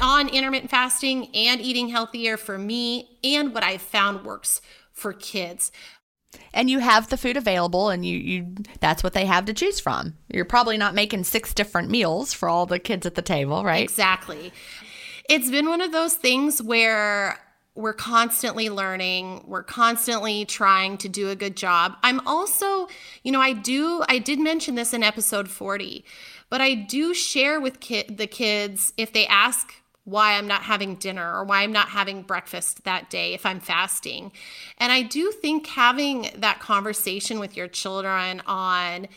[0.00, 4.60] on intermittent fasting and eating healthier for me and what I've found works
[4.92, 5.72] for kids.
[6.52, 9.80] And you have the food available and you you that's what they have to choose
[9.80, 10.14] from.
[10.28, 13.82] You're probably not making six different meals for all the kids at the table, right?
[13.82, 14.52] Exactly.
[15.28, 17.38] It's been one of those things where
[17.78, 22.88] we're constantly learning we're constantly trying to do a good job i'm also
[23.22, 26.04] you know i do i did mention this in episode 40
[26.50, 29.74] but i do share with ki- the kids if they ask
[30.08, 33.60] why I'm not having dinner or why I'm not having breakfast that day if I'm
[33.60, 34.32] fasting.
[34.78, 39.08] And I do think having that conversation with your children on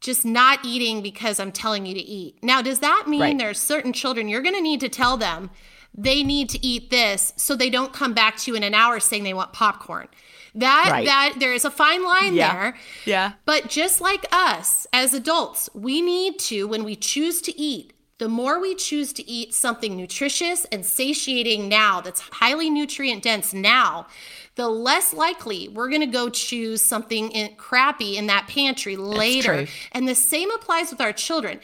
[0.00, 2.42] just not eating because I'm telling you to eat.
[2.42, 3.38] Now, does that mean right.
[3.38, 5.50] there's certain children you're going to need to tell them
[5.96, 8.98] they need to eat this so they don't come back to you in an hour
[8.98, 10.08] saying they want popcorn?
[10.56, 11.06] That right.
[11.06, 12.54] that there is a fine line yeah.
[12.54, 12.76] there.
[13.06, 13.32] Yeah.
[13.44, 18.28] But just like us as adults, we need to when we choose to eat the
[18.28, 24.06] more we choose to eat something nutritious and satiating now that's highly nutrient dense now,
[24.56, 29.66] the less likely we're going to go choose something in, crappy in that pantry later.
[29.92, 31.60] And the same applies with our children.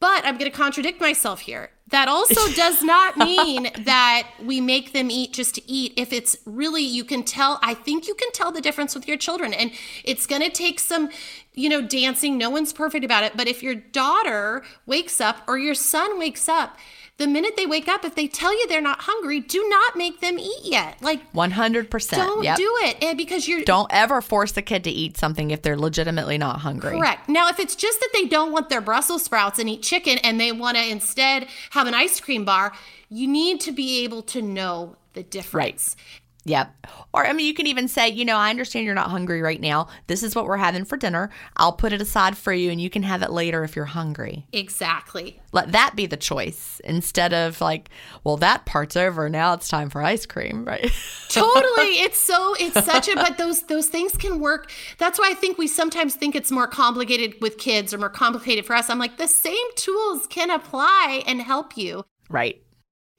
[0.00, 1.70] But I'm going to contradict myself here.
[1.92, 5.92] That also does not mean that we make them eat just to eat.
[5.96, 9.16] If it's really, you can tell, I think you can tell the difference with your
[9.16, 9.54] children.
[9.54, 9.70] And
[10.02, 11.10] it's going to take some,
[11.54, 12.36] you know, dancing.
[12.36, 13.36] No one's perfect about it.
[13.36, 16.76] But if your daughter wakes up or your son wakes up,
[17.18, 20.20] the minute they wake up, if they tell you they're not hungry, do not make
[20.20, 21.00] them eat yet.
[21.02, 22.10] Like 100%.
[22.10, 22.56] Don't yep.
[22.56, 23.02] do it.
[23.02, 26.60] And because you're Don't ever force the kid to eat something if they're legitimately not
[26.60, 26.98] hungry.
[26.98, 27.28] Correct.
[27.28, 30.40] Now, if it's just that they don't want their Brussels sprouts and eat chicken and
[30.40, 32.72] they want to instead have an ice cream bar,
[33.08, 35.96] you need to be able to know the difference.
[36.44, 36.86] Yep.
[37.14, 39.60] Or, I mean, you can even say, you know, I understand you're not hungry right
[39.60, 39.88] now.
[40.08, 41.30] This is what we're having for dinner.
[41.56, 44.46] I'll put it aside for you and you can have it later if you're hungry.
[44.52, 45.40] Exactly.
[45.52, 47.90] Let that be the choice instead of like,
[48.24, 49.28] well, that part's over.
[49.28, 50.90] Now it's time for ice cream, right?
[51.28, 52.00] totally.
[52.00, 54.70] It's so, it's such a, but those, those things can work.
[54.98, 58.66] That's why I think we sometimes think it's more complicated with kids or more complicated
[58.66, 58.90] for us.
[58.90, 62.04] I'm like, the same tools can apply and help you.
[62.28, 62.62] Right.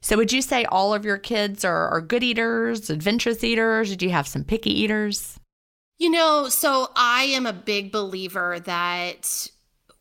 [0.04, 3.88] So, would you say all of your kids are, are good eaters, adventurous eaters?
[3.88, 5.40] Did you have some picky eaters?
[5.98, 9.48] You know, so I am a big believer that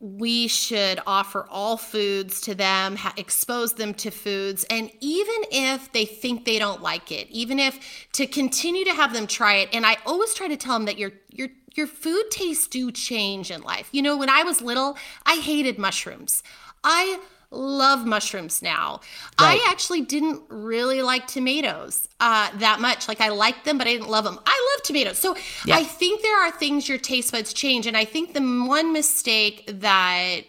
[0.01, 4.65] we should offer all foods to them, ha- expose them to foods.
[4.69, 9.13] And even if they think they don't like it, even if to continue to have
[9.13, 9.69] them try it.
[9.71, 13.49] And I always try to tell them that your, your, your food tastes do change
[13.49, 13.87] in life.
[13.93, 16.43] You know, when I was little, I hated mushrooms.
[16.83, 17.19] I
[17.55, 19.01] love mushrooms now.
[19.39, 19.59] Right.
[19.61, 23.07] I actually didn't really like tomatoes uh, that much.
[23.07, 24.39] Like I liked them, but I didn't love them.
[24.45, 25.17] I love tomatoes.
[25.17, 25.35] So
[25.65, 25.75] yeah.
[25.75, 27.87] I think there are things your taste buds change.
[27.87, 30.41] And I think the one mistake that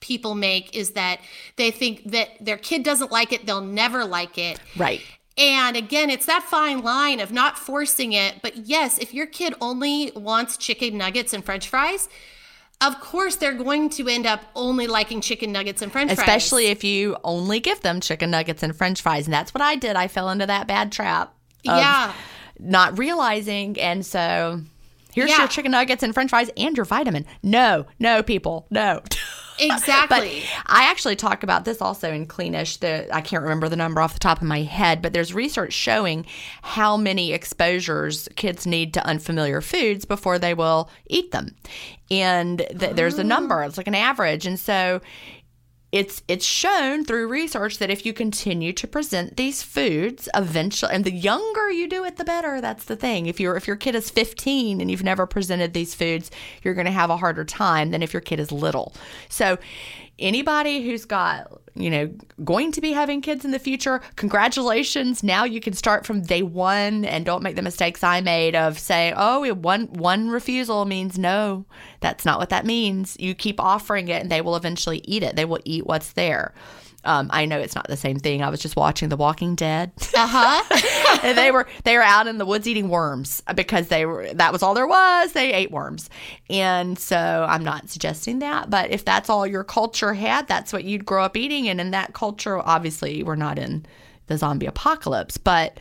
[0.00, 1.20] people make is that
[1.56, 4.58] they think that their kid doesn't like it, they'll never like it.
[4.76, 5.02] Right.
[5.36, 8.42] And again, it's that fine line of not forcing it.
[8.42, 12.08] But yes, if your kid only wants chicken nuggets and french fries,
[12.80, 16.18] of course they're going to end up only liking chicken nuggets and french fries.
[16.18, 19.26] Especially if you only give them chicken nuggets and french fries.
[19.26, 19.96] And that's what I did.
[19.96, 21.34] I fell into that bad trap.
[21.62, 22.12] yeah.
[22.58, 23.78] Not realizing.
[23.80, 24.60] And so
[25.12, 25.38] here's yeah.
[25.38, 27.26] your chicken nuggets and french fries and your vitamin.
[27.42, 29.02] No, no, people, no.
[29.60, 30.42] Exactly.
[30.64, 32.80] but I actually talk about this also in Cleanish.
[32.80, 35.72] The I can't remember the number off the top of my head, but there's research
[35.72, 36.26] showing
[36.62, 41.54] how many exposures kids need to unfamiliar foods before they will eat them.
[42.10, 43.62] And th- there's a number.
[43.62, 44.46] It's like an average.
[44.46, 45.00] And so
[45.92, 51.04] it's it's shown through research that if you continue to present these foods eventually and
[51.04, 52.60] the younger you do it the better.
[52.60, 53.26] That's the thing.
[53.26, 56.30] If your if your kid is 15 and you've never presented these foods
[56.62, 58.94] you're going to have a harder time than if your kid is little.
[59.28, 59.58] So
[60.20, 62.12] anybody who's got you know
[62.44, 66.42] going to be having kids in the future congratulations now you can start from day
[66.42, 71.18] one and don't make the mistakes i made of saying oh one one refusal means
[71.18, 71.64] no
[72.00, 75.36] that's not what that means you keep offering it and they will eventually eat it
[75.36, 76.52] they will eat what's there
[77.04, 78.42] um, I know it's not the same thing.
[78.42, 79.90] I was just watching The Walking Dead.
[80.14, 80.62] Uh huh.
[81.22, 84.32] and they were they were out in the woods eating worms uh, because they were
[84.34, 85.32] that was all there was.
[85.32, 86.10] They ate worms,
[86.48, 88.70] and so I'm not suggesting that.
[88.70, 91.68] But if that's all your culture had, that's what you'd grow up eating.
[91.68, 93.86] And in that culture, obviously, we're not in
[94.26, 95.78] the zombie apocalypse, but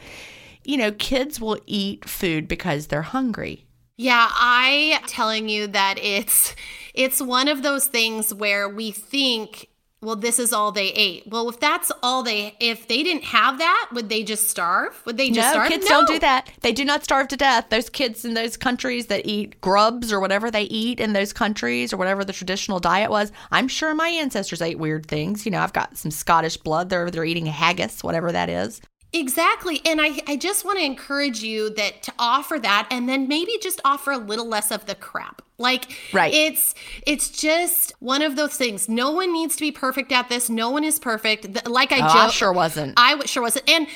[0.64, 3.66] you know, kids will eat food because they're hungry.
[3.98, 6.56] Yeah, I telling you that it's
[6.94, 9.69] it's one of those things where we think
[10.02, 11.24] well this is all they ate.
[11.28, 15.02] Well if that's all they if they didn't have that would they just starve?
[15.06, 15.70] Would they just no, starve?
[15.70, 15.90] kids no.
[15.90, 16.50] don't do that.
[16.62, 17.68] They do not starve to death.
[17.70, 21.94] Those kids in those countries that eat grubs or whatever they eat in those countries
[21.94, 25.46] or whatever the traditional diet was i'm sure my ancestors ate weird things.
[25.46, 26.90] You know i've got some scottish blood.
[26.90, 28.82] They're they're eating haggis whatever that is
[29.12, 29.82] Exactly.
[29.86, 33.58] And I, I just want to encourage you that to offer that and then maybe
[33.62, 35.42] just offer a little less of the crap.
[35.58, 36.34] Like right.
[36.34, 36.74] it's
[37.06, 38.88] it's just one of those things.
[38.88, 40.50] No one needs to be perfect at this.
[40.50, 41.68] No one is perfect.
[41.68, 42.94] Like I, ah, oh, I sure wasn't.
[42.98, 43.70] I sure wasn't.
[43.70, 43.88] And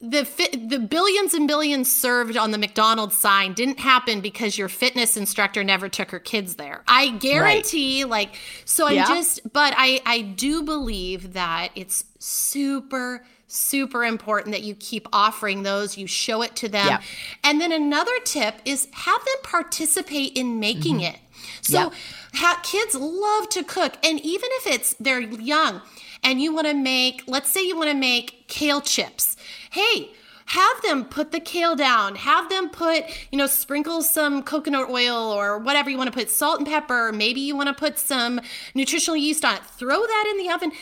[0.00, 0.22] the
[0.68, 5.64] the billions and billions served on the McDonald's sign didn't happen because your fitness instructor
[5.64, 6.84] never took her kids there.
[6.86, 8.10] I guarantee right.
[8.10, 9.08] like so I'm yeah.
[9.08, 15.62] just but I I do believe that it's super super important that you keep offering
[15.62, 17.00] those, you show it to them.
[17.42, 21.14] And then another tip is have them participate in making mm-hmm.
[21.14, 21.18] it.
[21.62, 21.92] So yep.
[22.34, 25.80] ha- kids love to cook and even if it's they're young
[26.22, 29.36] and you want to make let's say you want to make kale chips.
[29.70, 30.10] Hey,
[30.48, 35.30] have them put the kale down have them put you know sprinkle some coconut oil
[35.30, 38.40] or whatever you want to put salt and pepper maybe you want to put some
[38.74, 40.72] nutritional yeast on it throw that in the oven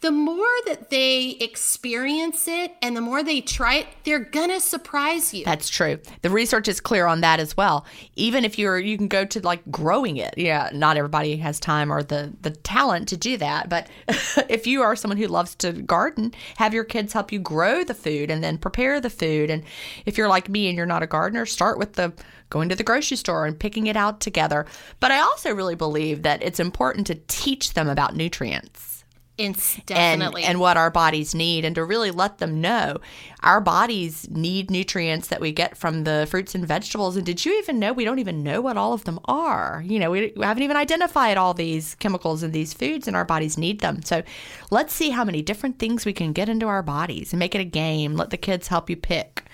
[0.00, 5.32] the more that they experience it and the more they try it, they're gonna surprise
[5.32, 5.44] you.
[5.44, 5.98] That's true.
[6.20, 7.86] The research is clear on that as well.
[8.14, 10.34] Even if you're, you can go to like growing it.
[10.36, 13.70] Yeah, not everybody has time or the the talent to do that.
[13.70, 13.88] But
[14.50, 17.94] if you are someone who loves to garden, have your kids help you grow the
[17.94, 19.48] food and then prepare the food.
[19.48, 19.64] And
[20.04, 22.12] if you're like me and you're not a gardener, start with the
[22.50, 24.66] going to the grocery store and picking it out together.
[25.00, 29.03] But I also really believe that it's important to teach them about nutrients
[29.36, 30.42] it's definitely.
[30.42, 32.98] And, and what our bodies need, and to really let them know
[33.42, 37.16] our bodies need nutrients that we get from the fruits and vegetables.
[37.16, 39.82] And did you even know we don't even know what all of them are?
[39.86, 43.24] You know, we, we haven't even identified all these chemicals in these foods, and our
[43.24, 44.02] bodies need them.
[44.02, 44.22] So
[44.70, 47.60] let's see how many different things we can get into our bodies and make it
[47.60, 48.14] a game.
[48.14, 49.44] Let the kids help you pick.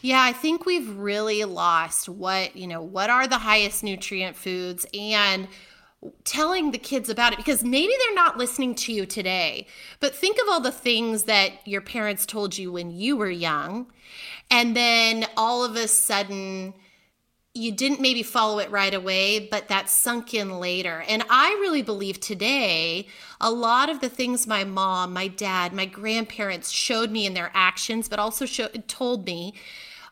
[0.00, 4.86] Yeah, I think we've really lost what, you know, what are the highest nutrient foods
[4.94, 5.48] and
[6.24, 9.66] telling the kids about it because maybe they're not listening to you today.
[10.00, 13.90] But think of all the things that your parents told you when you were young.
[14.50, 16.74] And then all of a sudden,
[17.54, 21.04] you didn't maybe follow it right away, but that sunk in later.
[21.08, 23.08] And I really believe today,
[23.40, 27.50] a lot of the things my mom, my dad, my grandparents showed me in their
[27.54, 29.54] actions, but also showed, told me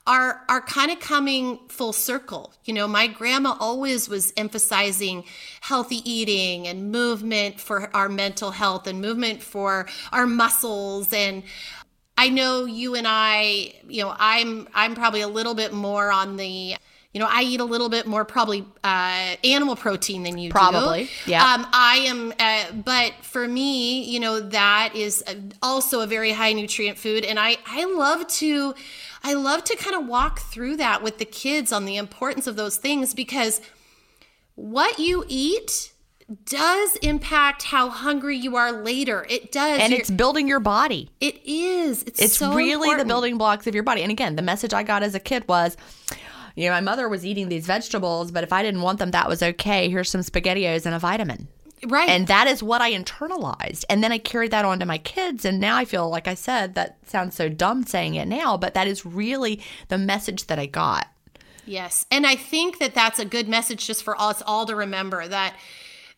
[0.07, 2.53] are are kind of coming full circle.
[2.65, 5.25] You know, my grandma always was emphasizing
[5.61, 11.43] healthy eating and movement for our mental health and movement for our muscles and
[12.19, 16.37] I know you and I, you know, I'm I'm probably a little bit more on
[16.37, 16.77] the
[17.17, 20.75] you know, I eat a little bit more probably uh, animal protein than you probably,
[20.75, 20.83] do.
[20.85, 21.55] Probably, yeah.
[21.55, 25.25] Um, I am, uh, but for me, you know, that is
[25.63, 28.75] also a very high nutrient food, and I I love to
[29.23, 32.57] I love to kind of walk through that with the kids on the importance of
[32.57, 33.61] those things because
[34.55, 35.93] what you eat
[36.45, 39.27] does impact how hungry you are later.
[39.31, 39.81] It does.
[39.81, 41.11] And You're, it's building your body.
[41.21, 42.03] It is.
[42.03, 42.99] It's, it's so really important.
[43.01, 44.03] the building blocks of your body.
[44.03, 45.77] And again, the message I got as a kid was,
[46.57, 49.29] you know, my mother was eating these vegetables, but if I didn't want them, that
[49.29, 49.89] was okay.
[49.89, 51.49] Here's some SpaghettiOs and a vitamin.
[51.85, 52.09] Right.
[52.09, 53.85] And that is what I internalized.
[53.91, 55.45] And then I carried that on to my kids.
[55.45, 58.74] And now I feel, like I said, that sounds so dumb saying it now, but
[58.74, 61.09] that is really the message that I got.
[61.66, 62.07] Yes.
[62.11, 65.55] And I think that that's a good message just for us all to remember that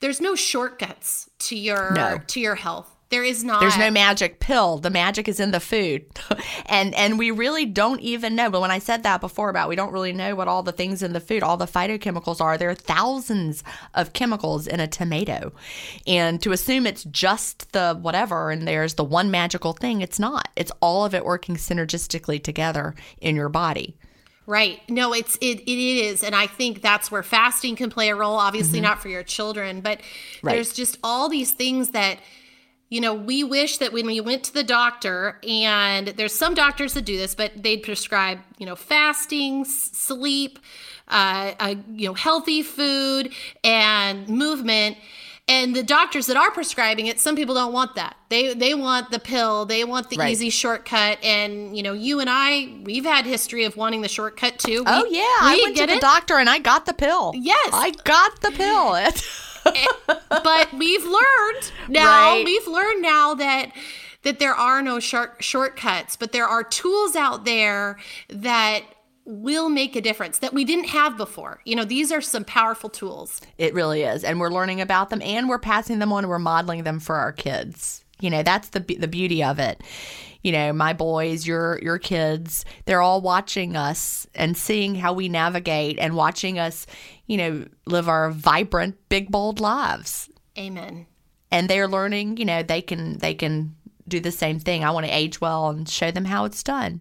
[0.00, 2.18] there's no shortcuts to your no.
[2.28, 2.94] to your health.
[3.10, 3.60] There is not.
[3.60, 4.78] There's no magic pill.
[4.78, 6.04] The magic is in the food.
[6.66, 8.50] and and we really don't even know.
[8.50, 11.02] But when I said that before about we don't really know what all the things
[11.02, 15.52] in the food, all the phytochemicals are, there are thousands of chemicals in a tomato.
[16.06, 20.48] And to assume it's just the whatever and there's the one magical thing, it's not.
[20.54, 23.96] It's all of it working synergistically together in your body.
[24.44, 24.80] Right.
[24.90, 28.36] No, it's it it is and I think that's where fasting can play a role,
[28.36, 28.84] obviously mm-hmm.
[28.88, 30.00] not for your children, but
[30.42, 30.54] right.
[30.54, 32.18] there's just all these things that
[32.88, 36.94] you know, we wish that when we went to the doctor, and there's some doctors
[36.94, 40.58] that do this, but they'd prescribe, you know, fasting, sleep,
[41.08, 43.32] uh, uh, you know, healthy food,
[43.62, 44.96] and movement.
[45.50, 48.16] And the doctors that are prescribing it, some people don't want that.
[48.28, 50.30] They they want the pill, they want the right.
[50.30, 51.22] easy shortcut.
[51.24, 54.84] And you know, you and I, we've had history of wanting the shortcut too.
[54.86, 56.00] Oh, we, oh yeah, we I went to the it.
[56.02, 57.32] doctor and I got the pill.
[57.34, 58.94] Yes, I got the pill.
[60.28, 62.32] but we've learned now.
[62.32, 62.44] Right.
[62.44, 63.72] We've learned now that
[64.22, 67.98] that there are no short shortcuts, but there are tools out there
[68.28, 68.82] that
[69.24, 71.60] will make a difference that we didn't have before.
[71.64, 73.42] You know, these are some powerful tools.
[73.58, 74.24] It really is.
[74.24, 77.16] And we're learning about them and we're passing them on and we're modeling them for
[77.16, 78.04] our kids.
[78.20, 79.80] You know, that's the the beauty of it
[80.42, 85.28] you know, my boys, your your kids, they're all watching us and seeing how we
[85.28, 86.86] navigate and watching us,
[87.26, 90.30] you know, live our vibrant, big bold lives.
[90.56, 91.06] Amen.
[91.50, 93.74] And they're learning, you know, they can they can
[94.06, 94.84] do the same thing.
[94.84, 97.00] I want to age well and show them how it's done.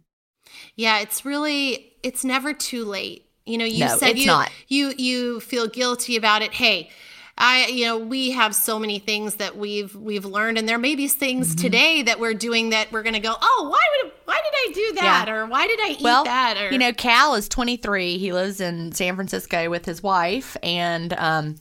[0.76, 3.26] Yeah, it's really it's never too late.
[3.46, 4.52] You know, you no, said you not.
[4.68, 6.54] you you feel guilty about it.
[6.54, 6.90] Hey,
[7.38, 10.96] I you know we have so many things that we've we've learned and there may
[10.96, 11.62] be things mm-hmm.
[11.62, 14.72] today that we're doing that we're going to go oh why would why did I
[14.74, 15.34] do that yeah.
[15.34, 18.60] or why did I eat well, that or you know Cal is 23 he lives
[18.60, 21.56] in San Francisco with his wife and um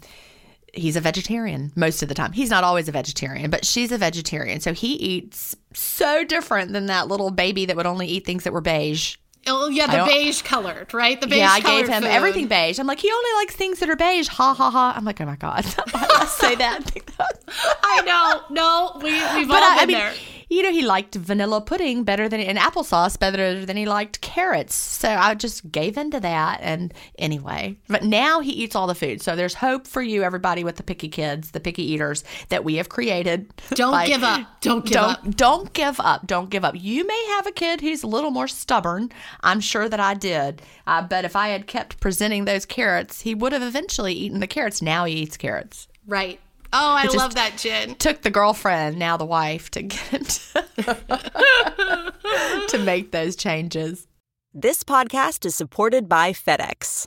[0.76, 2.32] he's a vegetarian most of the time.
[2.32, 4.60] He's not always a vegetarian, but she's a vegetarian.
[4.60, 8.52] So he eats so different than that little baby that would only eat things that
[8.52, 9.16] were beige.
[9.46, 11.20] Oh yeah, the beige colored, right?
[11.20, 11.38] The beige.
[11.38, 12.10] Yeah, I gave him food.
[12.10, 12.78] everything beige.
[12.78, 14.28] I'm like, he only likes things that are beige.
[14.28, 14.94] Ha ha ha.
[14.96, 16.90] I'm like, oh my god, I say that.
[17.82, 18.42] I know.
[18.50, 20.14] No, we we've but all I, been I mean, there.
[20.48, 24.74] You know, he liked vanilla pudding better than and applesauce better than he liked carrots.
[24.74, 26.60] So I just gave into that.
[26.62, 29.20] And anyway, but now he eats all the food.
[29.20, 32.76] So there's hope for you, everybody, with the picky kids, the picky eaters that we
[32.76, 33.52] have created.
[33.70, 34.46] Don't by, give up.
[34.60, 35.36] Don't give don't, up.
[35.36, 36.26] Don't give up.
[36.26, 36.74] Don't give up.
[36.76, 39.10] You may have a kid who's a little more stubborn.
[39.40, 40.62] I'm sure that I did.
[40.86, 44.46] Uh, but if I had kept presenting those carrots, he would have eventually eaten the
[44.46, 44.80] carrots.
[44.80, 45.88] Now he eats carrots.
[46.06, 46.38] Right.
[46.78, 47.94] Oh, I love that, Gin.
[47.94, 50.42] Took the girlfriend, now the wife, to get
[52.68, 54.06] to make those changes.
[54.52, 57.06] This podcast is supported by FedEx.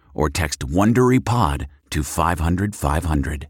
[0.13, 3.47] or text WonderyPod to 500, 500.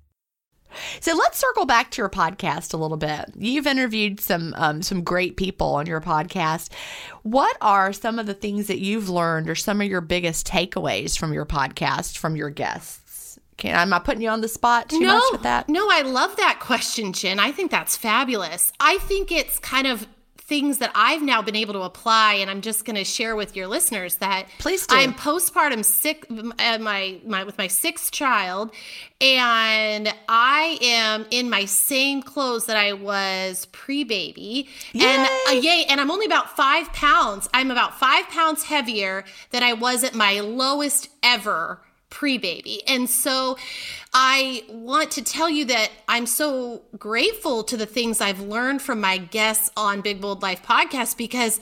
[1.00, 3.32] So let's circle back to your podcast a little bit.
[3.36, 6.72] You've interviewed some um, some great people on your podcast.
[7.24, 11.18] What are some of the things that you've learned, or some of your biggest takeaways
[11.18, 13.38] from your podcast from your guests?
[13.58, 15.70] Can am I putting you on the spot too no, much with that?
[15.70, 17.40] No, I love that question, Gin.
[17.40, 18.72] I think that's fabulous.
[18.80, 20.08] I think it's kind of
[20.52, 23.56] things that I've now been able to apply, and I'm just going to share with
[23.56, 24.98] your listeners that please do.
[24.98, 28.70] I'm postpartum sick, uh, my my with my sixth child,
[29.22, 36.02] and I am in my same clothes that I was pre-baby, and uh, yay, and
[36.02, 37.48] I'm only about five pounds.
[37.54, 41.80] I'm about five pounds heavier than I was at my lowest ever
[42.12, 42.84] pre baby.
[42.88, 43.58] And so
[44.14, 49.02] I want to tell you that I'm so grateful to the things I've learned from
[49.02, 51.60] my guests on Big Bold Life podcast because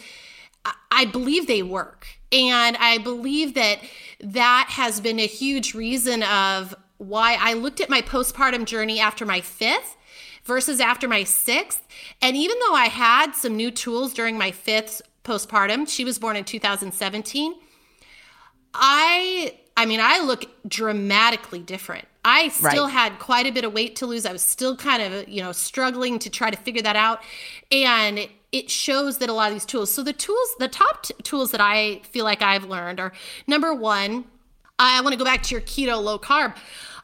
[0.92, 2.08] I believe they work.
[2.32, 3.80] And I believe that
[4.20, 9.26] that has been a huge reason of why I looked at my postpartum journey after
[9.26, 9.96] my fifth
[10.44, 11.88] versus after my sixth.
[12.22, 16.36] And even though I had some new tools during my fifth postpartum, she was born
[16.36, 17.56] in 2017.
[18.74, 22.06] I I mean, I look dramatically different.
[22.26, 22.92] I still right.
[22.92, 24.26] had quite a bit of weight to lose.
[24.26, 27.22] I was still kind of, you know, struggling to try to figure that out.
[27.72, 29.90] And it shows that a lot of these tools.
[29.90, 33.14] So the tools, the top t- tools that I feel like I've learned are
[33.48, 34.26] number one,
[34.78, 36.58] I want to go back to your keto low carb.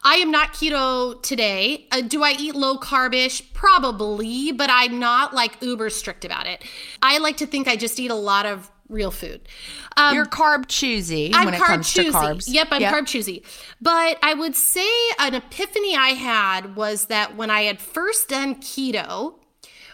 [0.04, 1.88] I am not keto today.
[1.94, 3.42] Uh, do I eat low carbish?
[3.54, 6.62] Probably, but I'm not like uber strict about it.
[7.02, 9.48] I like to think I just eat a lot of real food.
[9.98, 12.12] Um, You're carb choosy I'm when it comes choosy.
[12.12, 12.46] to carbs.
[12.48, 12.94] Yep, I'm yep.
[12.94, 13.44] carb choosy.
[13.82, 18.56] But I would say an epiphany I had was that when I had first done
[18.56, 19.36] keto,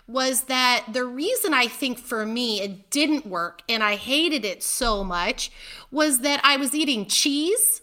[0.07, 4.61] was that the reason I think for me it didn't work and I hated it
[4.61, 5.51] so much
[5.89, 7.81] was that I was eating cheese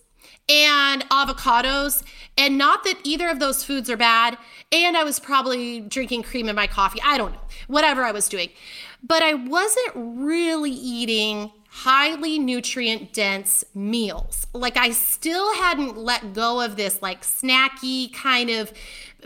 [0.49, 2.03] and avocados
[2.37, 4.37] and not that either of those foods are bad
[4.73, 7.01] and I was probably drinking cream in my coffee.
[7.03, 7.41] I don't know.
[7.67, 8.51] Whatever I was doing
[9.03, 14.47] but I wasn't really eating highly nutrient dense meals.
[14.53, 18.73] Like I still hadn't let go of this like snacky kind of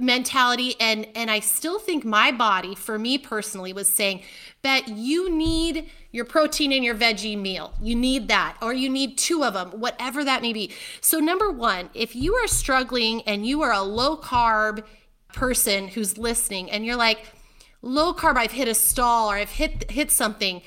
[0.01, 4.23] mentality and and I still think my body for me personally was saying
[4.63, 7.75] that you need your protein in your veggie meal.
[7.81, 10.71] You need that or you need two of them, whatever that may be.
[11.01, 14.85] So number 1, if you are struggling and you are a low carb
[15.33, 17.27] person who's listening and you're like
[17.83, 20.63] low carb, I've hit a stall or I've hit hit something.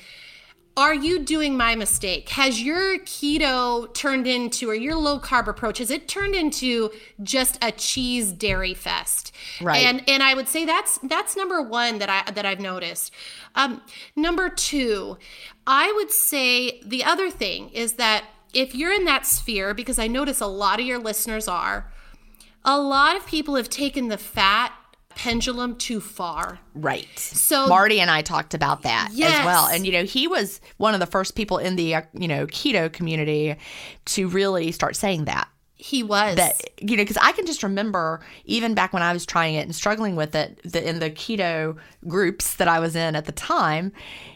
[0.76, 2.28] are you doing my mistake?
[2.30, 6.90] Has your keto turned into, or your low carb approach, has it turned into
[7.22, 9.32] just a cheese dairy fest?
[9.62, 9.86] Right.
[9.86, 13.12] And and I would say that's that's number one that I that I've noticed.
[13.54, 13.80] Um,
[14.14, 15.16] number two,
[15.66, 20.06] I would say the other thing is that if you're in that sphere, because I
[20.08, 21.90] notice a lot of your listeners are,
[22.64, 24.72] a lot of people have taken the fat
[25.16, 26.60] pendulum too far.
[26.74, 27.18] Right.
[27.18, 29.40] So Marty and I talked about that yes.
[29.40, 29.66] as well.
[29.66, 32.46] And you know, he was one of the first people in the uh, you know
[32.46, 33.56] keto community
[34.04, 35.48] to really start saying that.
[35.78, 39.26] He was that you know because I can just remember even back when I was
[39.26, 41.76] trying it and struggling with it the, in the keto
[42.08, 43.92] groups that I was in at the time,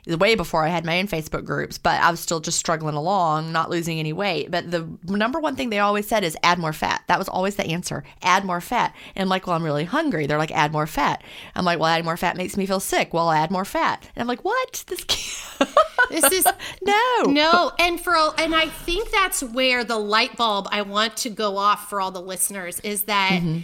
[0.06, 3.52] way before I had my own Facebook groups, but I was still just struggling along,
[3.52, 4.50] not losing any weight.
[4.50, 7.04] But the number one thing they always said is add more fat.
[7.06, 8.04] That was always the answer.
[8.22, 8.94] Add more fat.
[9.14, 10.26] And I'm like, well, I'm really hungry.
[10.26, 11.22] They're like, add more fat.
[11.54, 13.14] I'm like, well, adding more fat makes me feel sick.
[13.14, 14.08] Well, I'll add more fat.
[14.14, 14.84] And I'm like, what?
[14.88, 15.04] This.
[16.10, 16.46] this is
[16.82, 17.72] no, no.
[17.78, 21.88] And for and I think that's where the light bulb I want to go off
[21.88, 23.60] for all the listeners is that mm-hmm.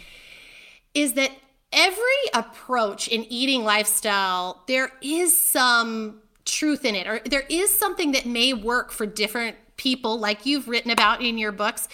[0.94, 1.30] is that
[1.72, 2.02] every
[2.34, 8.24] approach in eating lifestyle there is some truth in it or there is something that
[8.24, 11.88] may work for different people like you've written about in your books.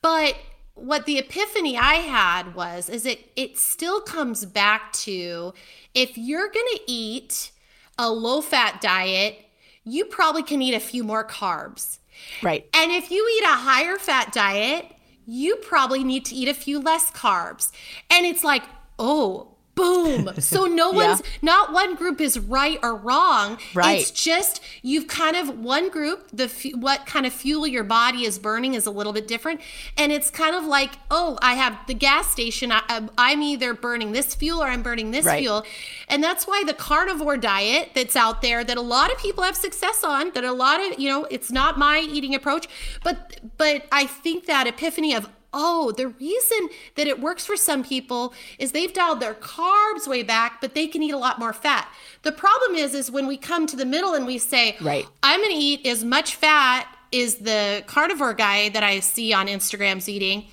[0.00, 0.36] But
[0.74, 5.52] what the epiphany i had was is it it still comes back to
[5.94, 7.50] if you're going to eat
[7.98, 9.36] a low fat diet
[9.84, 11.98] you probably can eat a few more carbs.
[12.42, 12.68] Right.
[12.74, 14.86] And if you eat a higher fat diet
[15.26, 17.70] you probably need to eat a few less carbs.
[18.10, 18.64] And it's like
[18.98, 20.30] oh boom.
[20.38, 21.26] So no one's yeah.
[21.42, 23.58] not one group is right or wrong.
[23.74, 24.00] Right.
[24.00, 26.48] It's just you've kind of one group the
[26.78, 29.60] what kind of fuel your body is burning is a little bit different,
[29.96, 32.82] and it's kind of like oh I have the gas station I,
[33.18, 35.40] am either burning this fuel or I'm burning this right.
[35.40, 35.64] fuel,
[36.08, 39.56] and that's why the carnivore diet that's out there that a lot of people have
[39.56, 42.68] success on that a lot of you know it's not my eating approach,
[43.02, 47.84] but but I think that epiphany of oh, the reason that it works for some
[47.84, 51.52] people is they've dialed their carbs way back, but they can eat a lot more
[51.52, 51.92] fat.
[52.22, 55.40] The problem is, is when we come to the middle and we say, right, I'm
[55.40, 60.08] going to eat as much fat as the carnivore guy that I see on Instagram's
[60.08, 60.46] eating,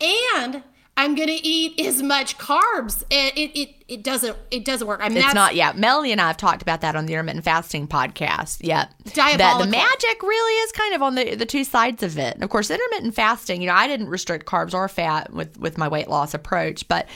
[0.00, 0.62] and
[0.98, 3.02] I'm going to eat as much carbs.
[3.10, 5.00] It, it, it, it doesn't it doesn't work.
[5.02, 5.54] I mean, it's not.
[5.54, 8.58] Yeah, Melanie and I have talked about that on the intermittent fasting podcast.
[8.62, 8.88] Yeah.
[9.14, 12.34] That the magic really is kind of on the the two sides of it.
[12.34, 13.60] And of course, intermittent fasting.
[13.60, 17.06] You know, I didn't restrict carbs or fat with with my weight loss approach, but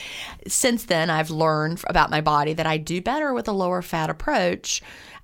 [0.47, 4.11] since then I've learned about my body that I do better with a lower fat
[4.11, 4.83] approach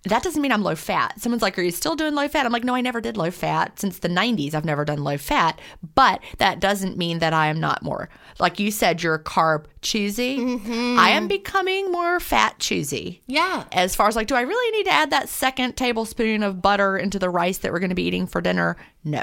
[0.08, 1.20] that doesn't mean I'm low fat.
[1.20, 2.46] Someone's like, Are you still doing low fat?
[2.46, 3.78] I'm like, No, I never did low fat.
[3.78, 5.60] Since the 90s, I've never done low fat.
[5.94, 8.08] But that doesn't mean that I am not more.
[8.38, 10.38] Like you said, you're carb choosy.
[10.38, 10.98] Mm-hmm.
[10.98, 13.22] I am becoming more fat choosy.
[13.26, 13.64] Yeah.
[13.72, 16.96] As far as like, do I really need to add that second tablespoon of butter
[16.96, 18.76] into the rice that we're going to be eating for dinner?
[19.04, 19.22] No.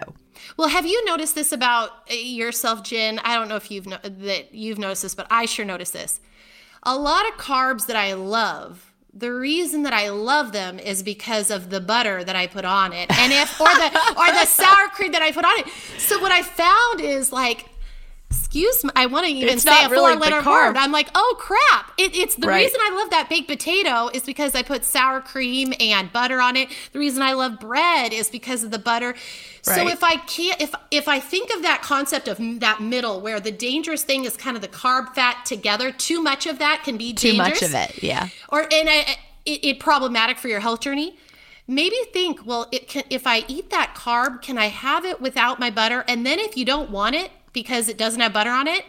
[0.57, 3.19] Well, have you noticed this about uh, yourself, Gin?
[3.19, 6.19] I don't know if you've no- that you've noticed this, but I sure noticed this.
[6.83, 11.51] A lot of carbs that I love the reason that I love them is because
[11.51, 14.87] of the butter that I put on it, and if or the or the sour
[14.89, 15.67] cream that I put on it.
[15.99, 17.65] So what I found is like
[18.33, 20.77] excuse me, I want to even it's say a really four letter word.
[20.77, 21.91] I'm like, oh crap.
[21.97, 22.63] It, it's the right.
[22.63, 26.55] reason I love that baked potato is because I put sour cream and butter on
[26.55, 26.69] it.
[26.91, 29.07] The reason I love bread is because of the butter.
[29.07, 29.75] Right.
[29.75, 33.39] So if I can't, if if I think of that concept of that middle where
[33.39, 36.97] the dangerous thing is kind of the carb fat together, too much of that can
[36.97, 38.01] be too much of it.
[38.03, 38.29] Yeah.
[38.49, 41.17] Or and I, it, it problematic for your health journey
[41.65, 45.61] maybe think well it can, if i eat that carb can i have it without
[45.61, 48.67] my butter and then if you don't want it because it doesn't have butter on
[48.67, 48.85] it,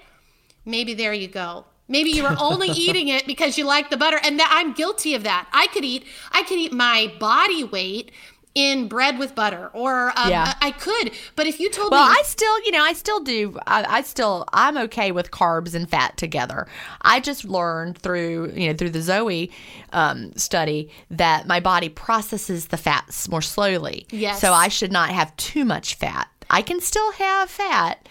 [0.64, 1.66] maybe there you go.
[1.86, 5.14] Maybe you were only eating it because you like the butter, and that I'm guilty
[5.14, 5.48] of that.
[5.52, 8.10] I could eat, I could eat my body weight
[8.54, 10.54] in bread with butter, or um, yeah.
[10.60, 11.10] I could.
[11.34, 13.58] But if you told well, me, well, I still, you know, I still do.
[13.66, 16.68] I, I, still, I'm okay with carbs and fat together.
[17.02, 19.50] I just learned through, you know, through the Zoe
[19.92, 24.06] um, study that my body processes the fats more slowly.
[24.10, 24.40] Yes.
[24.40, 26.28] So I should not have too much fat.
[26.48, 28.06] I can still have fat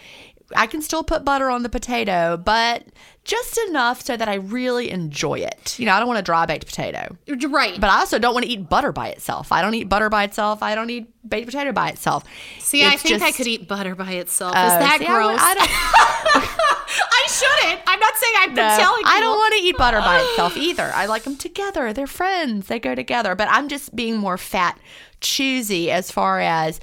[0.55, 2.85] I can still put butter on the potato, but
[3.23, 5.79] just enough so that I really enjoy it.
[5.79, 7.15] You know, I don't want a dry baked potato.
[7.47, 7.79] Right.
[7.79, 9.51] But I also don't want to eat butter by itself.
[9.51, 10.61] I don't eat butter by itself.
[10.61, 12.25] I don't eat baked potato by itself.
[12.59, 14.53] See, it's I think just, I could eat butter by itself.
[14.53, 15.39] Is uh, that see, gross?
[15.39, 16.47] I, I,
[17.23, 17.81] I, shouldn't.
[17.87, 19.07] I'm not saying I'm no, telling you.
[19.07, 20.91] I don't want to eat butter by itself either.
[20.93, 21.93] I like them together.
[21.93, 22.67] They're friends.
[22.67, 23.35] They go together.
[23.35, 24.77] But I'm just being more fat
[25.23, 26.79] choosy as far as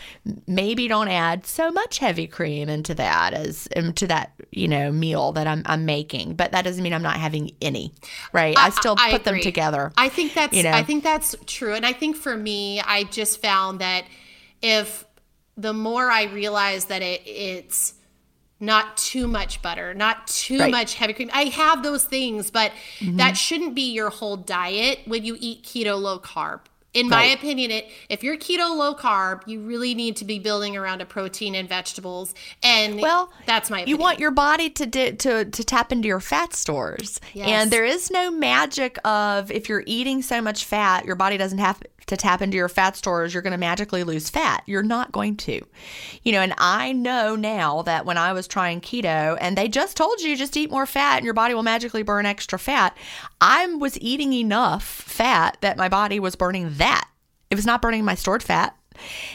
[0.49, 5.30] maybe don't add so much heavy cream into that as into that you know meal
[5.32, 6.34] that I'm I'm making.
[6.34, 7.93] But that doesn't mean I'm not having any,
[8.32, 8.59] right?
[8.59, 9.93] I, I still I, put I them together.
[9.97, 10.72] I think that's you know?
[10.72, 14.07] I think that's true, and I think for me, I just found that
[14.61, 15.05] if
[15.57, 17.95] the more I realize that it it's
[18.59, 20.70] not too much butter, not too right.
[20.70, 21.30] much heavy cream.
[21.32, 23.16] I have those things, but mm-hmm.
[23.16, 26.61] that shouldn't be your whole diet when you eat keto low carb
[26.95, 27.38] in my right.
[27.38, 31.07] opinion it if you're keto low carb you really need to be building around a
[31.07, 33.97] protein and vegetables and well that's my opinion.
[33.97, 37.49] you want your body to di- to to tap into your fat stores yes.
[37.49, 41.59] and there is no magic of if you're eating so much fat your body doesn't
[41.59, 41.80] have
[42.11, 44.63] to tap into your fat stores, you're going to magically lose fat.
[44.67, 45.65] You're not going to.
[46.23, 49.97] You know, and I know now that when I was trying keto and they just
[49.97, 52.97] told you just eat more fat and your body will magically burn extra fat,
[53.41, 57.09] I was eating enough fat that my body was burning that.
[57.51, 58.77] It was not burning my stored fat.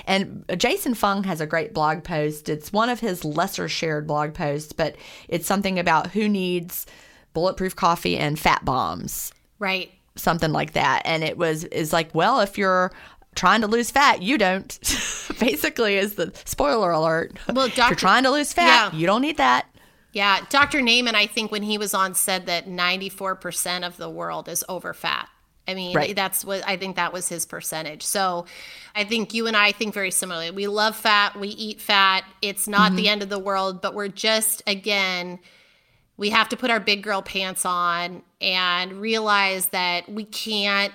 [0.05, 2.49] And Jason Fung has a great blog post.
[2.49, 4.95] It's one of his lesser shared blog posts, but
[5.27, 6.85] it's something about who needs
[7.33, 9.31] bulletproof coffee and fat bombs.
[9.57, 11.01] Right something like that.
[11.05, 12.91] And it was is like, well, if you're
[13.35, 14.79] trying to lose fat, you don't.
[15.39, 17.37] Basically, is the spoiler alert.
[17.51, 18.99] Well, if you're trying to lose fat, yeah.
[18.99, 19.67] you don't need that.
[20.13, 20.79] Yeah, Dr.
[20.79, 24.93] Naiman, I think when he was on, said that 94% of the world is over
[24.93, 25.27] fat.
[25.67, 26.15] I mean, right.
[26.15, 28.03] that's what I think that was his percentage.
[28.03, 28.45] So
[28.95, 30.51] I think you and I think very similarly.
[30.51, 32.23] We love fat, we eat fat.
[32.41, 32.95] It's not mm-hmm.
[32.95, 35.39] the end of the world, but we're just, again,
[36.17, 40.93] we have to put our big girl pants on and realize that we can't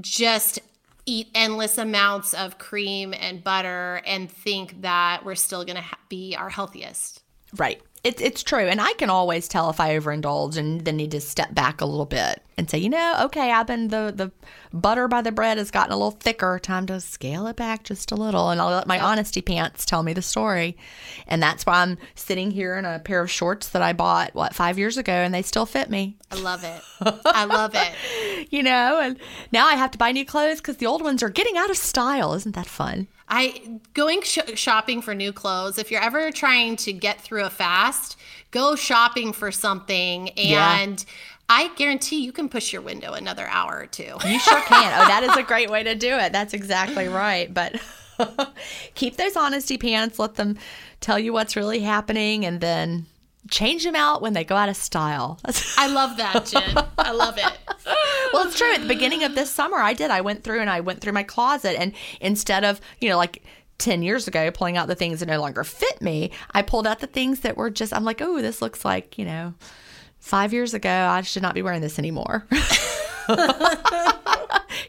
[0.00, 0.60] just
[1.06, 5.98] eat endless amounts of cream and butter and think that we're still going to ha-
[6.08, 7.22] be our healthiest.
[7.56, 7.80] Right.
[8.02, 11.20] It's it's true, and I can always tell if I overindulge and then need to
[11.20, 14.32] step back a little bit and say, you know, okay, I've been the the
[14.72, 16.58] butter by the bread has gotten a little thicker.
[16.58, 20.02] Time to scale it back just a little, and I'll let my honesty pants tell
[20.02, 20.78] me the story.
[21.26, 24.54] And that's why I'm sitting here in a pair of shorts that I bought what
[24.54, 26.16] five years ago, and they still fit me.
[26.30, 26.80] I love it.
[27.26, 28.48] I love it.
[28.50, 29.18] you know, and
[29.52, 31.76] now I have to buy new clothes because the old ones are getting out of
[31.76, 32.32] style.
[32.32, 33.08] Isn't that fun?
[33.30, 35.78] I going sh- shopping for new clothes.
[35.78, 38.16] If you're ever trying to get through a fast,
[38.50, 41.00] go shopping for something and.
[41.00, 41.14] Yeah.
[41.52, 44.14] I guarantee you can push your window another hour or two.
[44.24, 45.00] You sure can.
[45.00, 46.30] Oh, that is a great way to do it.
[46.30, 47.52] That's exactly right.
[47.52, 47.80] But
[48.94, 50.20] keep those honesty pants.
[50.20, 50.56] Let them
[51.00, 53.06] tell you what's really happening and then
[53.48, 55.38] change them out when they go out of style.
[55.78, 56.76] I love that, Gin.
[56.98, 57.58] I love it.
[58.32, 58.72] well, it's true.
[58.72, 60.10] At the beginning of this summer, I did.
[60.10, 63.42] I went through and I went through my closet, and instead of, you know, like,
[63.78, 66.98] 10 years ago pulling out the things that no longer fit me i pulled out
[66.98, 69.54] the things that were just i'm like oh this looks like you know
[70.18, 72.46] five years ago i should not be wearing this anymore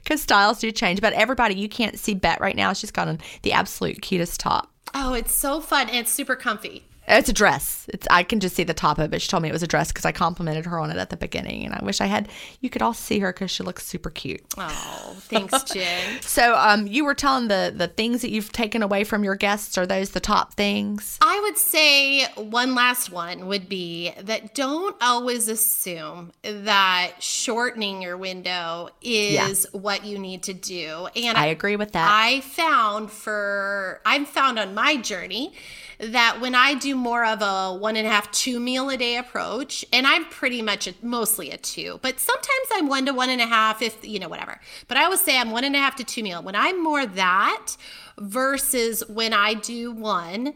[0.04, 3.18] because styles do change but everybody you can't see bet right now she's got on
[3.43, 6.84] the absolute cutest top oh it's so fun and it's super comfy
[7.18, 7.86] it's a dress.
[7.89, 9.22] It's I can just see the top of it.
[9.22, 11.18] She told me it was a dress because I complimented her on it at the
[11.18, 12.30] beginning, and I wish I had.
[12.62, 14.41] You could all see her because she looks super cute.
[14.57, 16.22] Oh, thanks, Gin.
[16.22, 19.78] so, um, you were telling the the things that you've taken away from your guests.
[19.78, 21.18] Are those the top things?
[21.22, 28.18] I would say one last one would be that don't always assume that shortening your
[28.18, 29.80] window is yeah.
[29.80, 31.07] what you need to do.
[31.16, 32.09] And I agree with that.
[32.09, 35.53] I found for I've found on my journey
[36.02, 39.18] that when I do more of a one and a half, two meal a day
[39.18, 43.30] approach, and I'm pretty much a, mostly a two, but sometimes I'm one to one
[43.30, 44.60] and a half, if you know, whatever.
[44.88, 46.41] But I always say I'm one and a half to two meal.
[46.41, 47.76] When I'm more that
[48.18, 50.54] versus when I do one,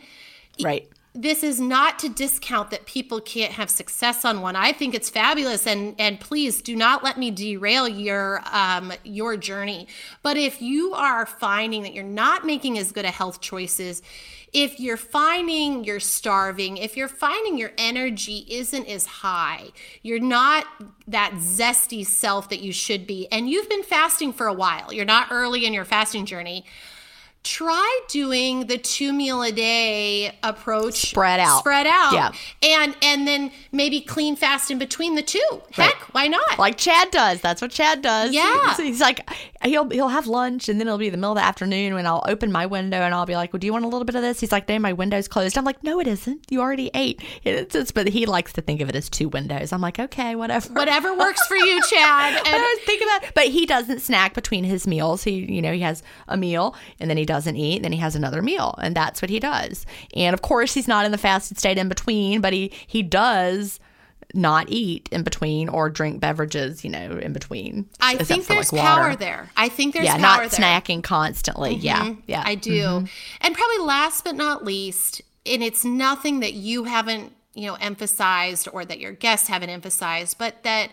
[0.61, 4.57] right this is not to discount that people can't have success on one.
[4.57, 9.37] I think it's fabulous, and and please do not let me derail your um, your
[9.37, 9.87] journey.
[10.21, 14.01] But if you are finding that you're not making as good a health choices,
[14.55, 19.67] if you're finding you're starving, if you're finding your energy isn't as high,
[20.01, 20.65] you're not
[21.07, 25.03] that zesty self that you should be, and you've been fasting for a while, you're
[25.03, 26.65] not early in your fasting journey
[27.45, 31.59] try doing the two meal a day approach spread out.
[31.59, 32.13] spread out.
[32.13, 32.31] Yeah.
[32.63, 35.39] And and then maybe clean fast in between the two.
[35.71, 36.13] Heck right.
[36.13, 36.57] why not?
[36.57, 37.39] Like chad does.
[37.41, 38.33] That's what chad does.
[38.33, 38.69] Yeah.
[38.69, 39.29] he's, he's, like
[39.63, 42.23] he'll he'll have lunch and then it'll be the middle of the afternoon when i'll
[42.27, 44.21] open my window and i'll be like well do you want a little bit of
[44.21, 44.39] this?
[44.39, 45.57] He's like no my window's closed.
[45.57, 46.47] I'm like no it isn't.
[46.49, 47.21] You already ate.
[47.43, 49.71] It's, it's but he likes to think of it as two windows.
[49.71, 50.73] I'm like okay whatever.
[50.73, 52.33] Whatever works for you chad.
[52.33, 55.23] And I was thinking about but he doesn't snack between his meals.
[55.23, 57.99] He you know he has a meal and then he does doesn't eat, then he
[57.99, 59.85] has another meal, and that's what he does.
[60.15, 63.79] And of course, he's not in the fasted state in between, but he he does
[64.33, 67.89] not eat in between or drink beverages, you know, in between.
[67.99, 69.49] I think there's like power there.
[69.57, 70.49] I think there's yeah, not there.
[70.49, 71.75] snacking constantly.
[71.75, 71.85] Mm-hmm.
[71.85, 72.71] Yeah, yeah, I do.
[72.71, 73.05] Mm-hmm.
[73.41, 78.69] And probably last but not least, and it's nothing that you haven't, you know, emphasized
[78.71, 80.91] or that your guests haven't emphasized, but that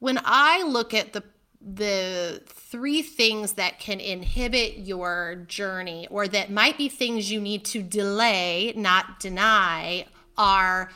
[0.00, 1.22] when I look at the
[1.60, 7.64] the three things that can inhibit your journey or that might be things you need
[7.66, 10.06] to delay, not deny,
[10.36, 10.90] are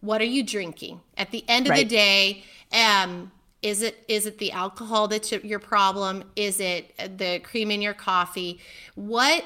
[0.00, 1.00] what are you drinking?
[1.16, 1.88] At the end of right.
[1.88, 3.30] the day, um,
[3.62, 6.24] is it is it the alcohol that's your problem?
[6.36, 8.60] Is it the cream in your coffee?
[8.94, 9.44] What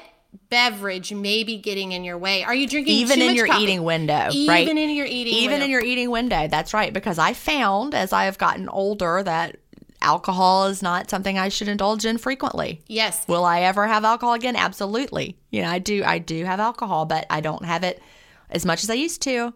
[0.49, 2.43] beverage may be getting in your way?
[2.43, 3.63] Are you drinking even in your coffee?
[3.63, 4.29] eating window?
[4.31, 4.67] Even right?
[4.67, 5.65] in your eating even window.
[5.65, 6.47] in your eating window.
[6.47, 6.93] That's right.
[6.93, 9.57] Because I found as I have gotten older that
[10.01, 12.81] alcohol is not something I should indulge in frequently.
[12.87, 13.27] Yes.
[13.27, 14.55] Will I ever have alcohol again?
[14.55, 15.37] Absolutely.
[15.49, 18.01] You know, I do I do have alcohol, but I don't have it
[18.49, 19.53] as much as I used to.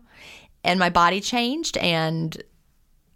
[0.63, 2.41] And my body changed and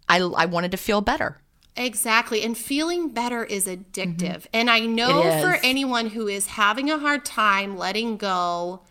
[0.08, 1.40] I I wanted to feel better.
[1.76, 2.42] Exactly.
[2.42, 4.18] And feeling better is addictive.
[4.18, 4.48] Mm-hmm.
[4.52, 8.82] And I know for anyone who is having a hard time letting go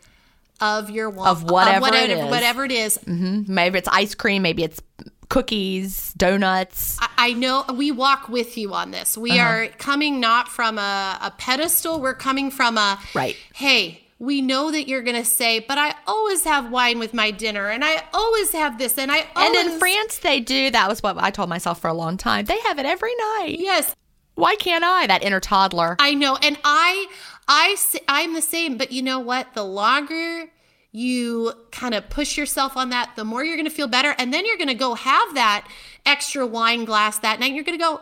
[0.61, 2.29] of your of whatever, of whatever, it is.
[2.29, 2.97] whatever it is.
[2.99, 3.53] Mm-hmm.
[3.53, 4.81] Maybe it's ice cream, maybe it's
[5.29, 6.97] cookies, donuts.
[6.99, 9.17] I, I know we walk with you on this.
[9.17, 9.49] We uh-huh.
[9.49, 13.37] are coming not from a, a pedestal, we're coming from a right.
[13.53, 17.31] Hey, we know that you're going to say, but I always have wine with my
[17.31, 19.57] dinner and I always have this and I always...
[19.57, 20.69] And in France they do.
[20.71, 22.45] That was what I told myself for a long time.
[22.45, 23.55] They have it every night.
[23.59, 23.95] Yes.
[24.35, 25.07] Why can't I?
[25.07, 25.95] That inner toddler.
[25.99, 26.37] I know.
[26.41, 27.07] And I
[27.47, 27.75] I
[28.07, 29.53] I'm the same, but you know what?
[29.53, 30.49] The longer
[30.91, 34.33] you kind of push yourself on that, the more you're going to feel better and
[34.33, 35.67] then you're going to go have that
[36.05, 37.53] extra wine glass that night.
[37.53, 38.01] You're going to go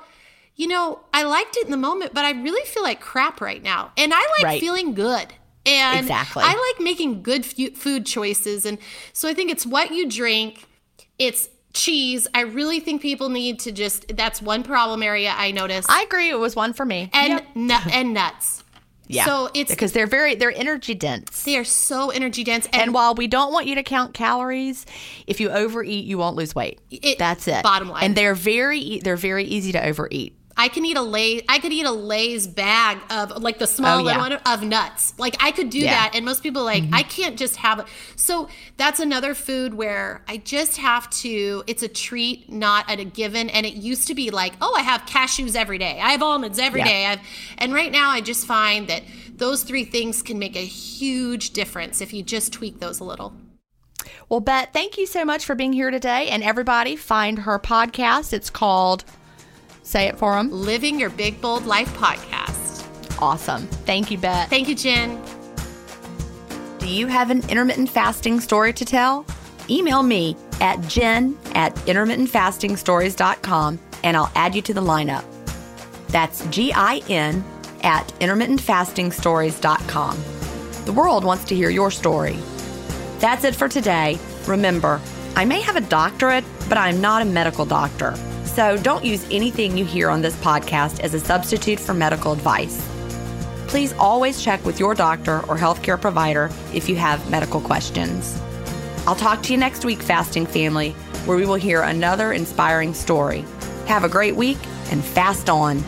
[0.58, 3.62] you know, I liked it in the moment, but I really feel like crap right
[3.62, 3.92] now.
[3.96, 4.60] And I like right.
[4.60, 5.28] feeling good.
[5.68, 6.44] And exactly.
[6.44, 8.66] I like making good food choices.
[8.66, 8.80] And
[9.14, 10.66] so I think it's what you drink,
[11.20, 12.28] it's cheese.
[12.34, 15.92] I really think people need to just, that's one problem area I noticed.
[15.92, 16.30] I agree.
[16.30, 17.12] It was one for me.
[17.14, 17.48] And, yep.
[17.56, 18.64] nu- and nuts.
[19.08, 19.26] Yeah.
[19.26, 21.44] So it's because they're very they're energy dense.
[21.44, 22.66] They are so energy dense.
[22.68, 24.86] And, and, while we don't want you to count calories,
[25.26, 26.80] if you overeat, you won't lose weight.
[26.92, 27.64] It, That's it.
[27.64, 28.04] Bottom line.
[28.04, 30.37] And they're very they're very easy to overeat.
[30.58, 31.44] I can eat a lay.
[31.48, 34.18] I could eat a Lay's bag of like the small oh, yeah.
[34.18, 35.14] one of nuts.
[35.18, 35.92] Like I could do yeah.
[35.92, 36.96] that, and most people like mm-hmm.
[36.96, 37.86] I can't just have it.
[38.16, 41.64] So that's another food where I just have to.
[41.68, 43.50] It's a treat, not at a given.
[43.50, 46.00] And it used to be like, oh, I have cashews every day.
[46.02, 46.88] I have almonds every yeah.
[46.88, 47.06] day.
[47.06, 47.20] I've,
[47.58, 49.04] and right now, I just find that
[49.36, 53.34] those three things can make a huge difference if you just tweak those a little.
[54.30, 56.30] Well, Bet, thank you so much for being here today.
[56.30, 58.34] And everybody, find her podcast.
[58.34, 59.06] It's called
[59.88, 60.52] Say it for them.
[60.52, 62.84] Living Your Big Bold Life podcast.
[63.22, 63.68] Awesome.
[63.86, 64.50] Thank you, Bet.
[64.50, 65.24] Thank you, Gin.
[66.78, 69.26] Do you have an intermittent fasting story to tell?
[69.70, 75.24] Email me at gin at intermittentfastingstories.com and I'll add you to the lineup.
[76.10, 77.46] That's G I N
[77.82, 80.18] at intermittentfastingstories.com.
[80.84, 82.38] The world wants to hear your story.
[83.20, 84.20] That's it for today.
[84.48, 85.00] Remember,
[85.38, 88.18] I may have a doctorate, but I'm not a medical doctor.
[88.58, 92.84] So don't use anything you hear on this podcast as a substitute for medical advice.
[93.68, 98.42] Please always check with your doctor or healthcare provider if you have medical questions.
[99.06, 100.94] I'll talk to you next week, Fasting Family,
[101.28, 103.46] where we will hear another inspiring story.
[103.86, 104.58] Have a great week
[104.90, 105.84] and fast on.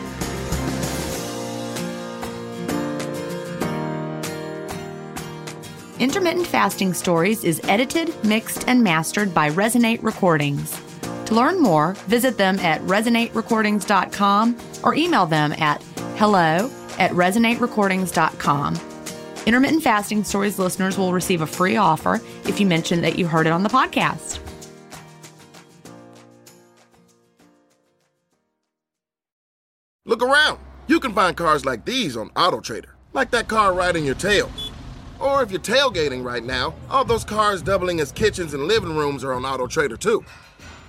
[5.98, 10.80] Intermittent Fasting Stories is edited, mixed, and mastered by Resonate Recordings.
[11.30, 15.80] To learn more, visit them at resonaterecordings.com or email them at
[16.18, 18.80] hello at resonaterecordings.com.
[19.46, 23.46] Intermittent Fasting Stories listeners will receive a free offer if you mention that you heard
[23.46, 24.40] it on the podcast.
[30.06, 30.60] Look around.
[30.88, 34.50] You can find cars like these on AutoTrader, like that car riding your tail.
[35.20, 39.24] Or if you're tailgating right now, all those cars doubling as kitchens and living rooms
[39.24, 40.26] are on AutoTrader too.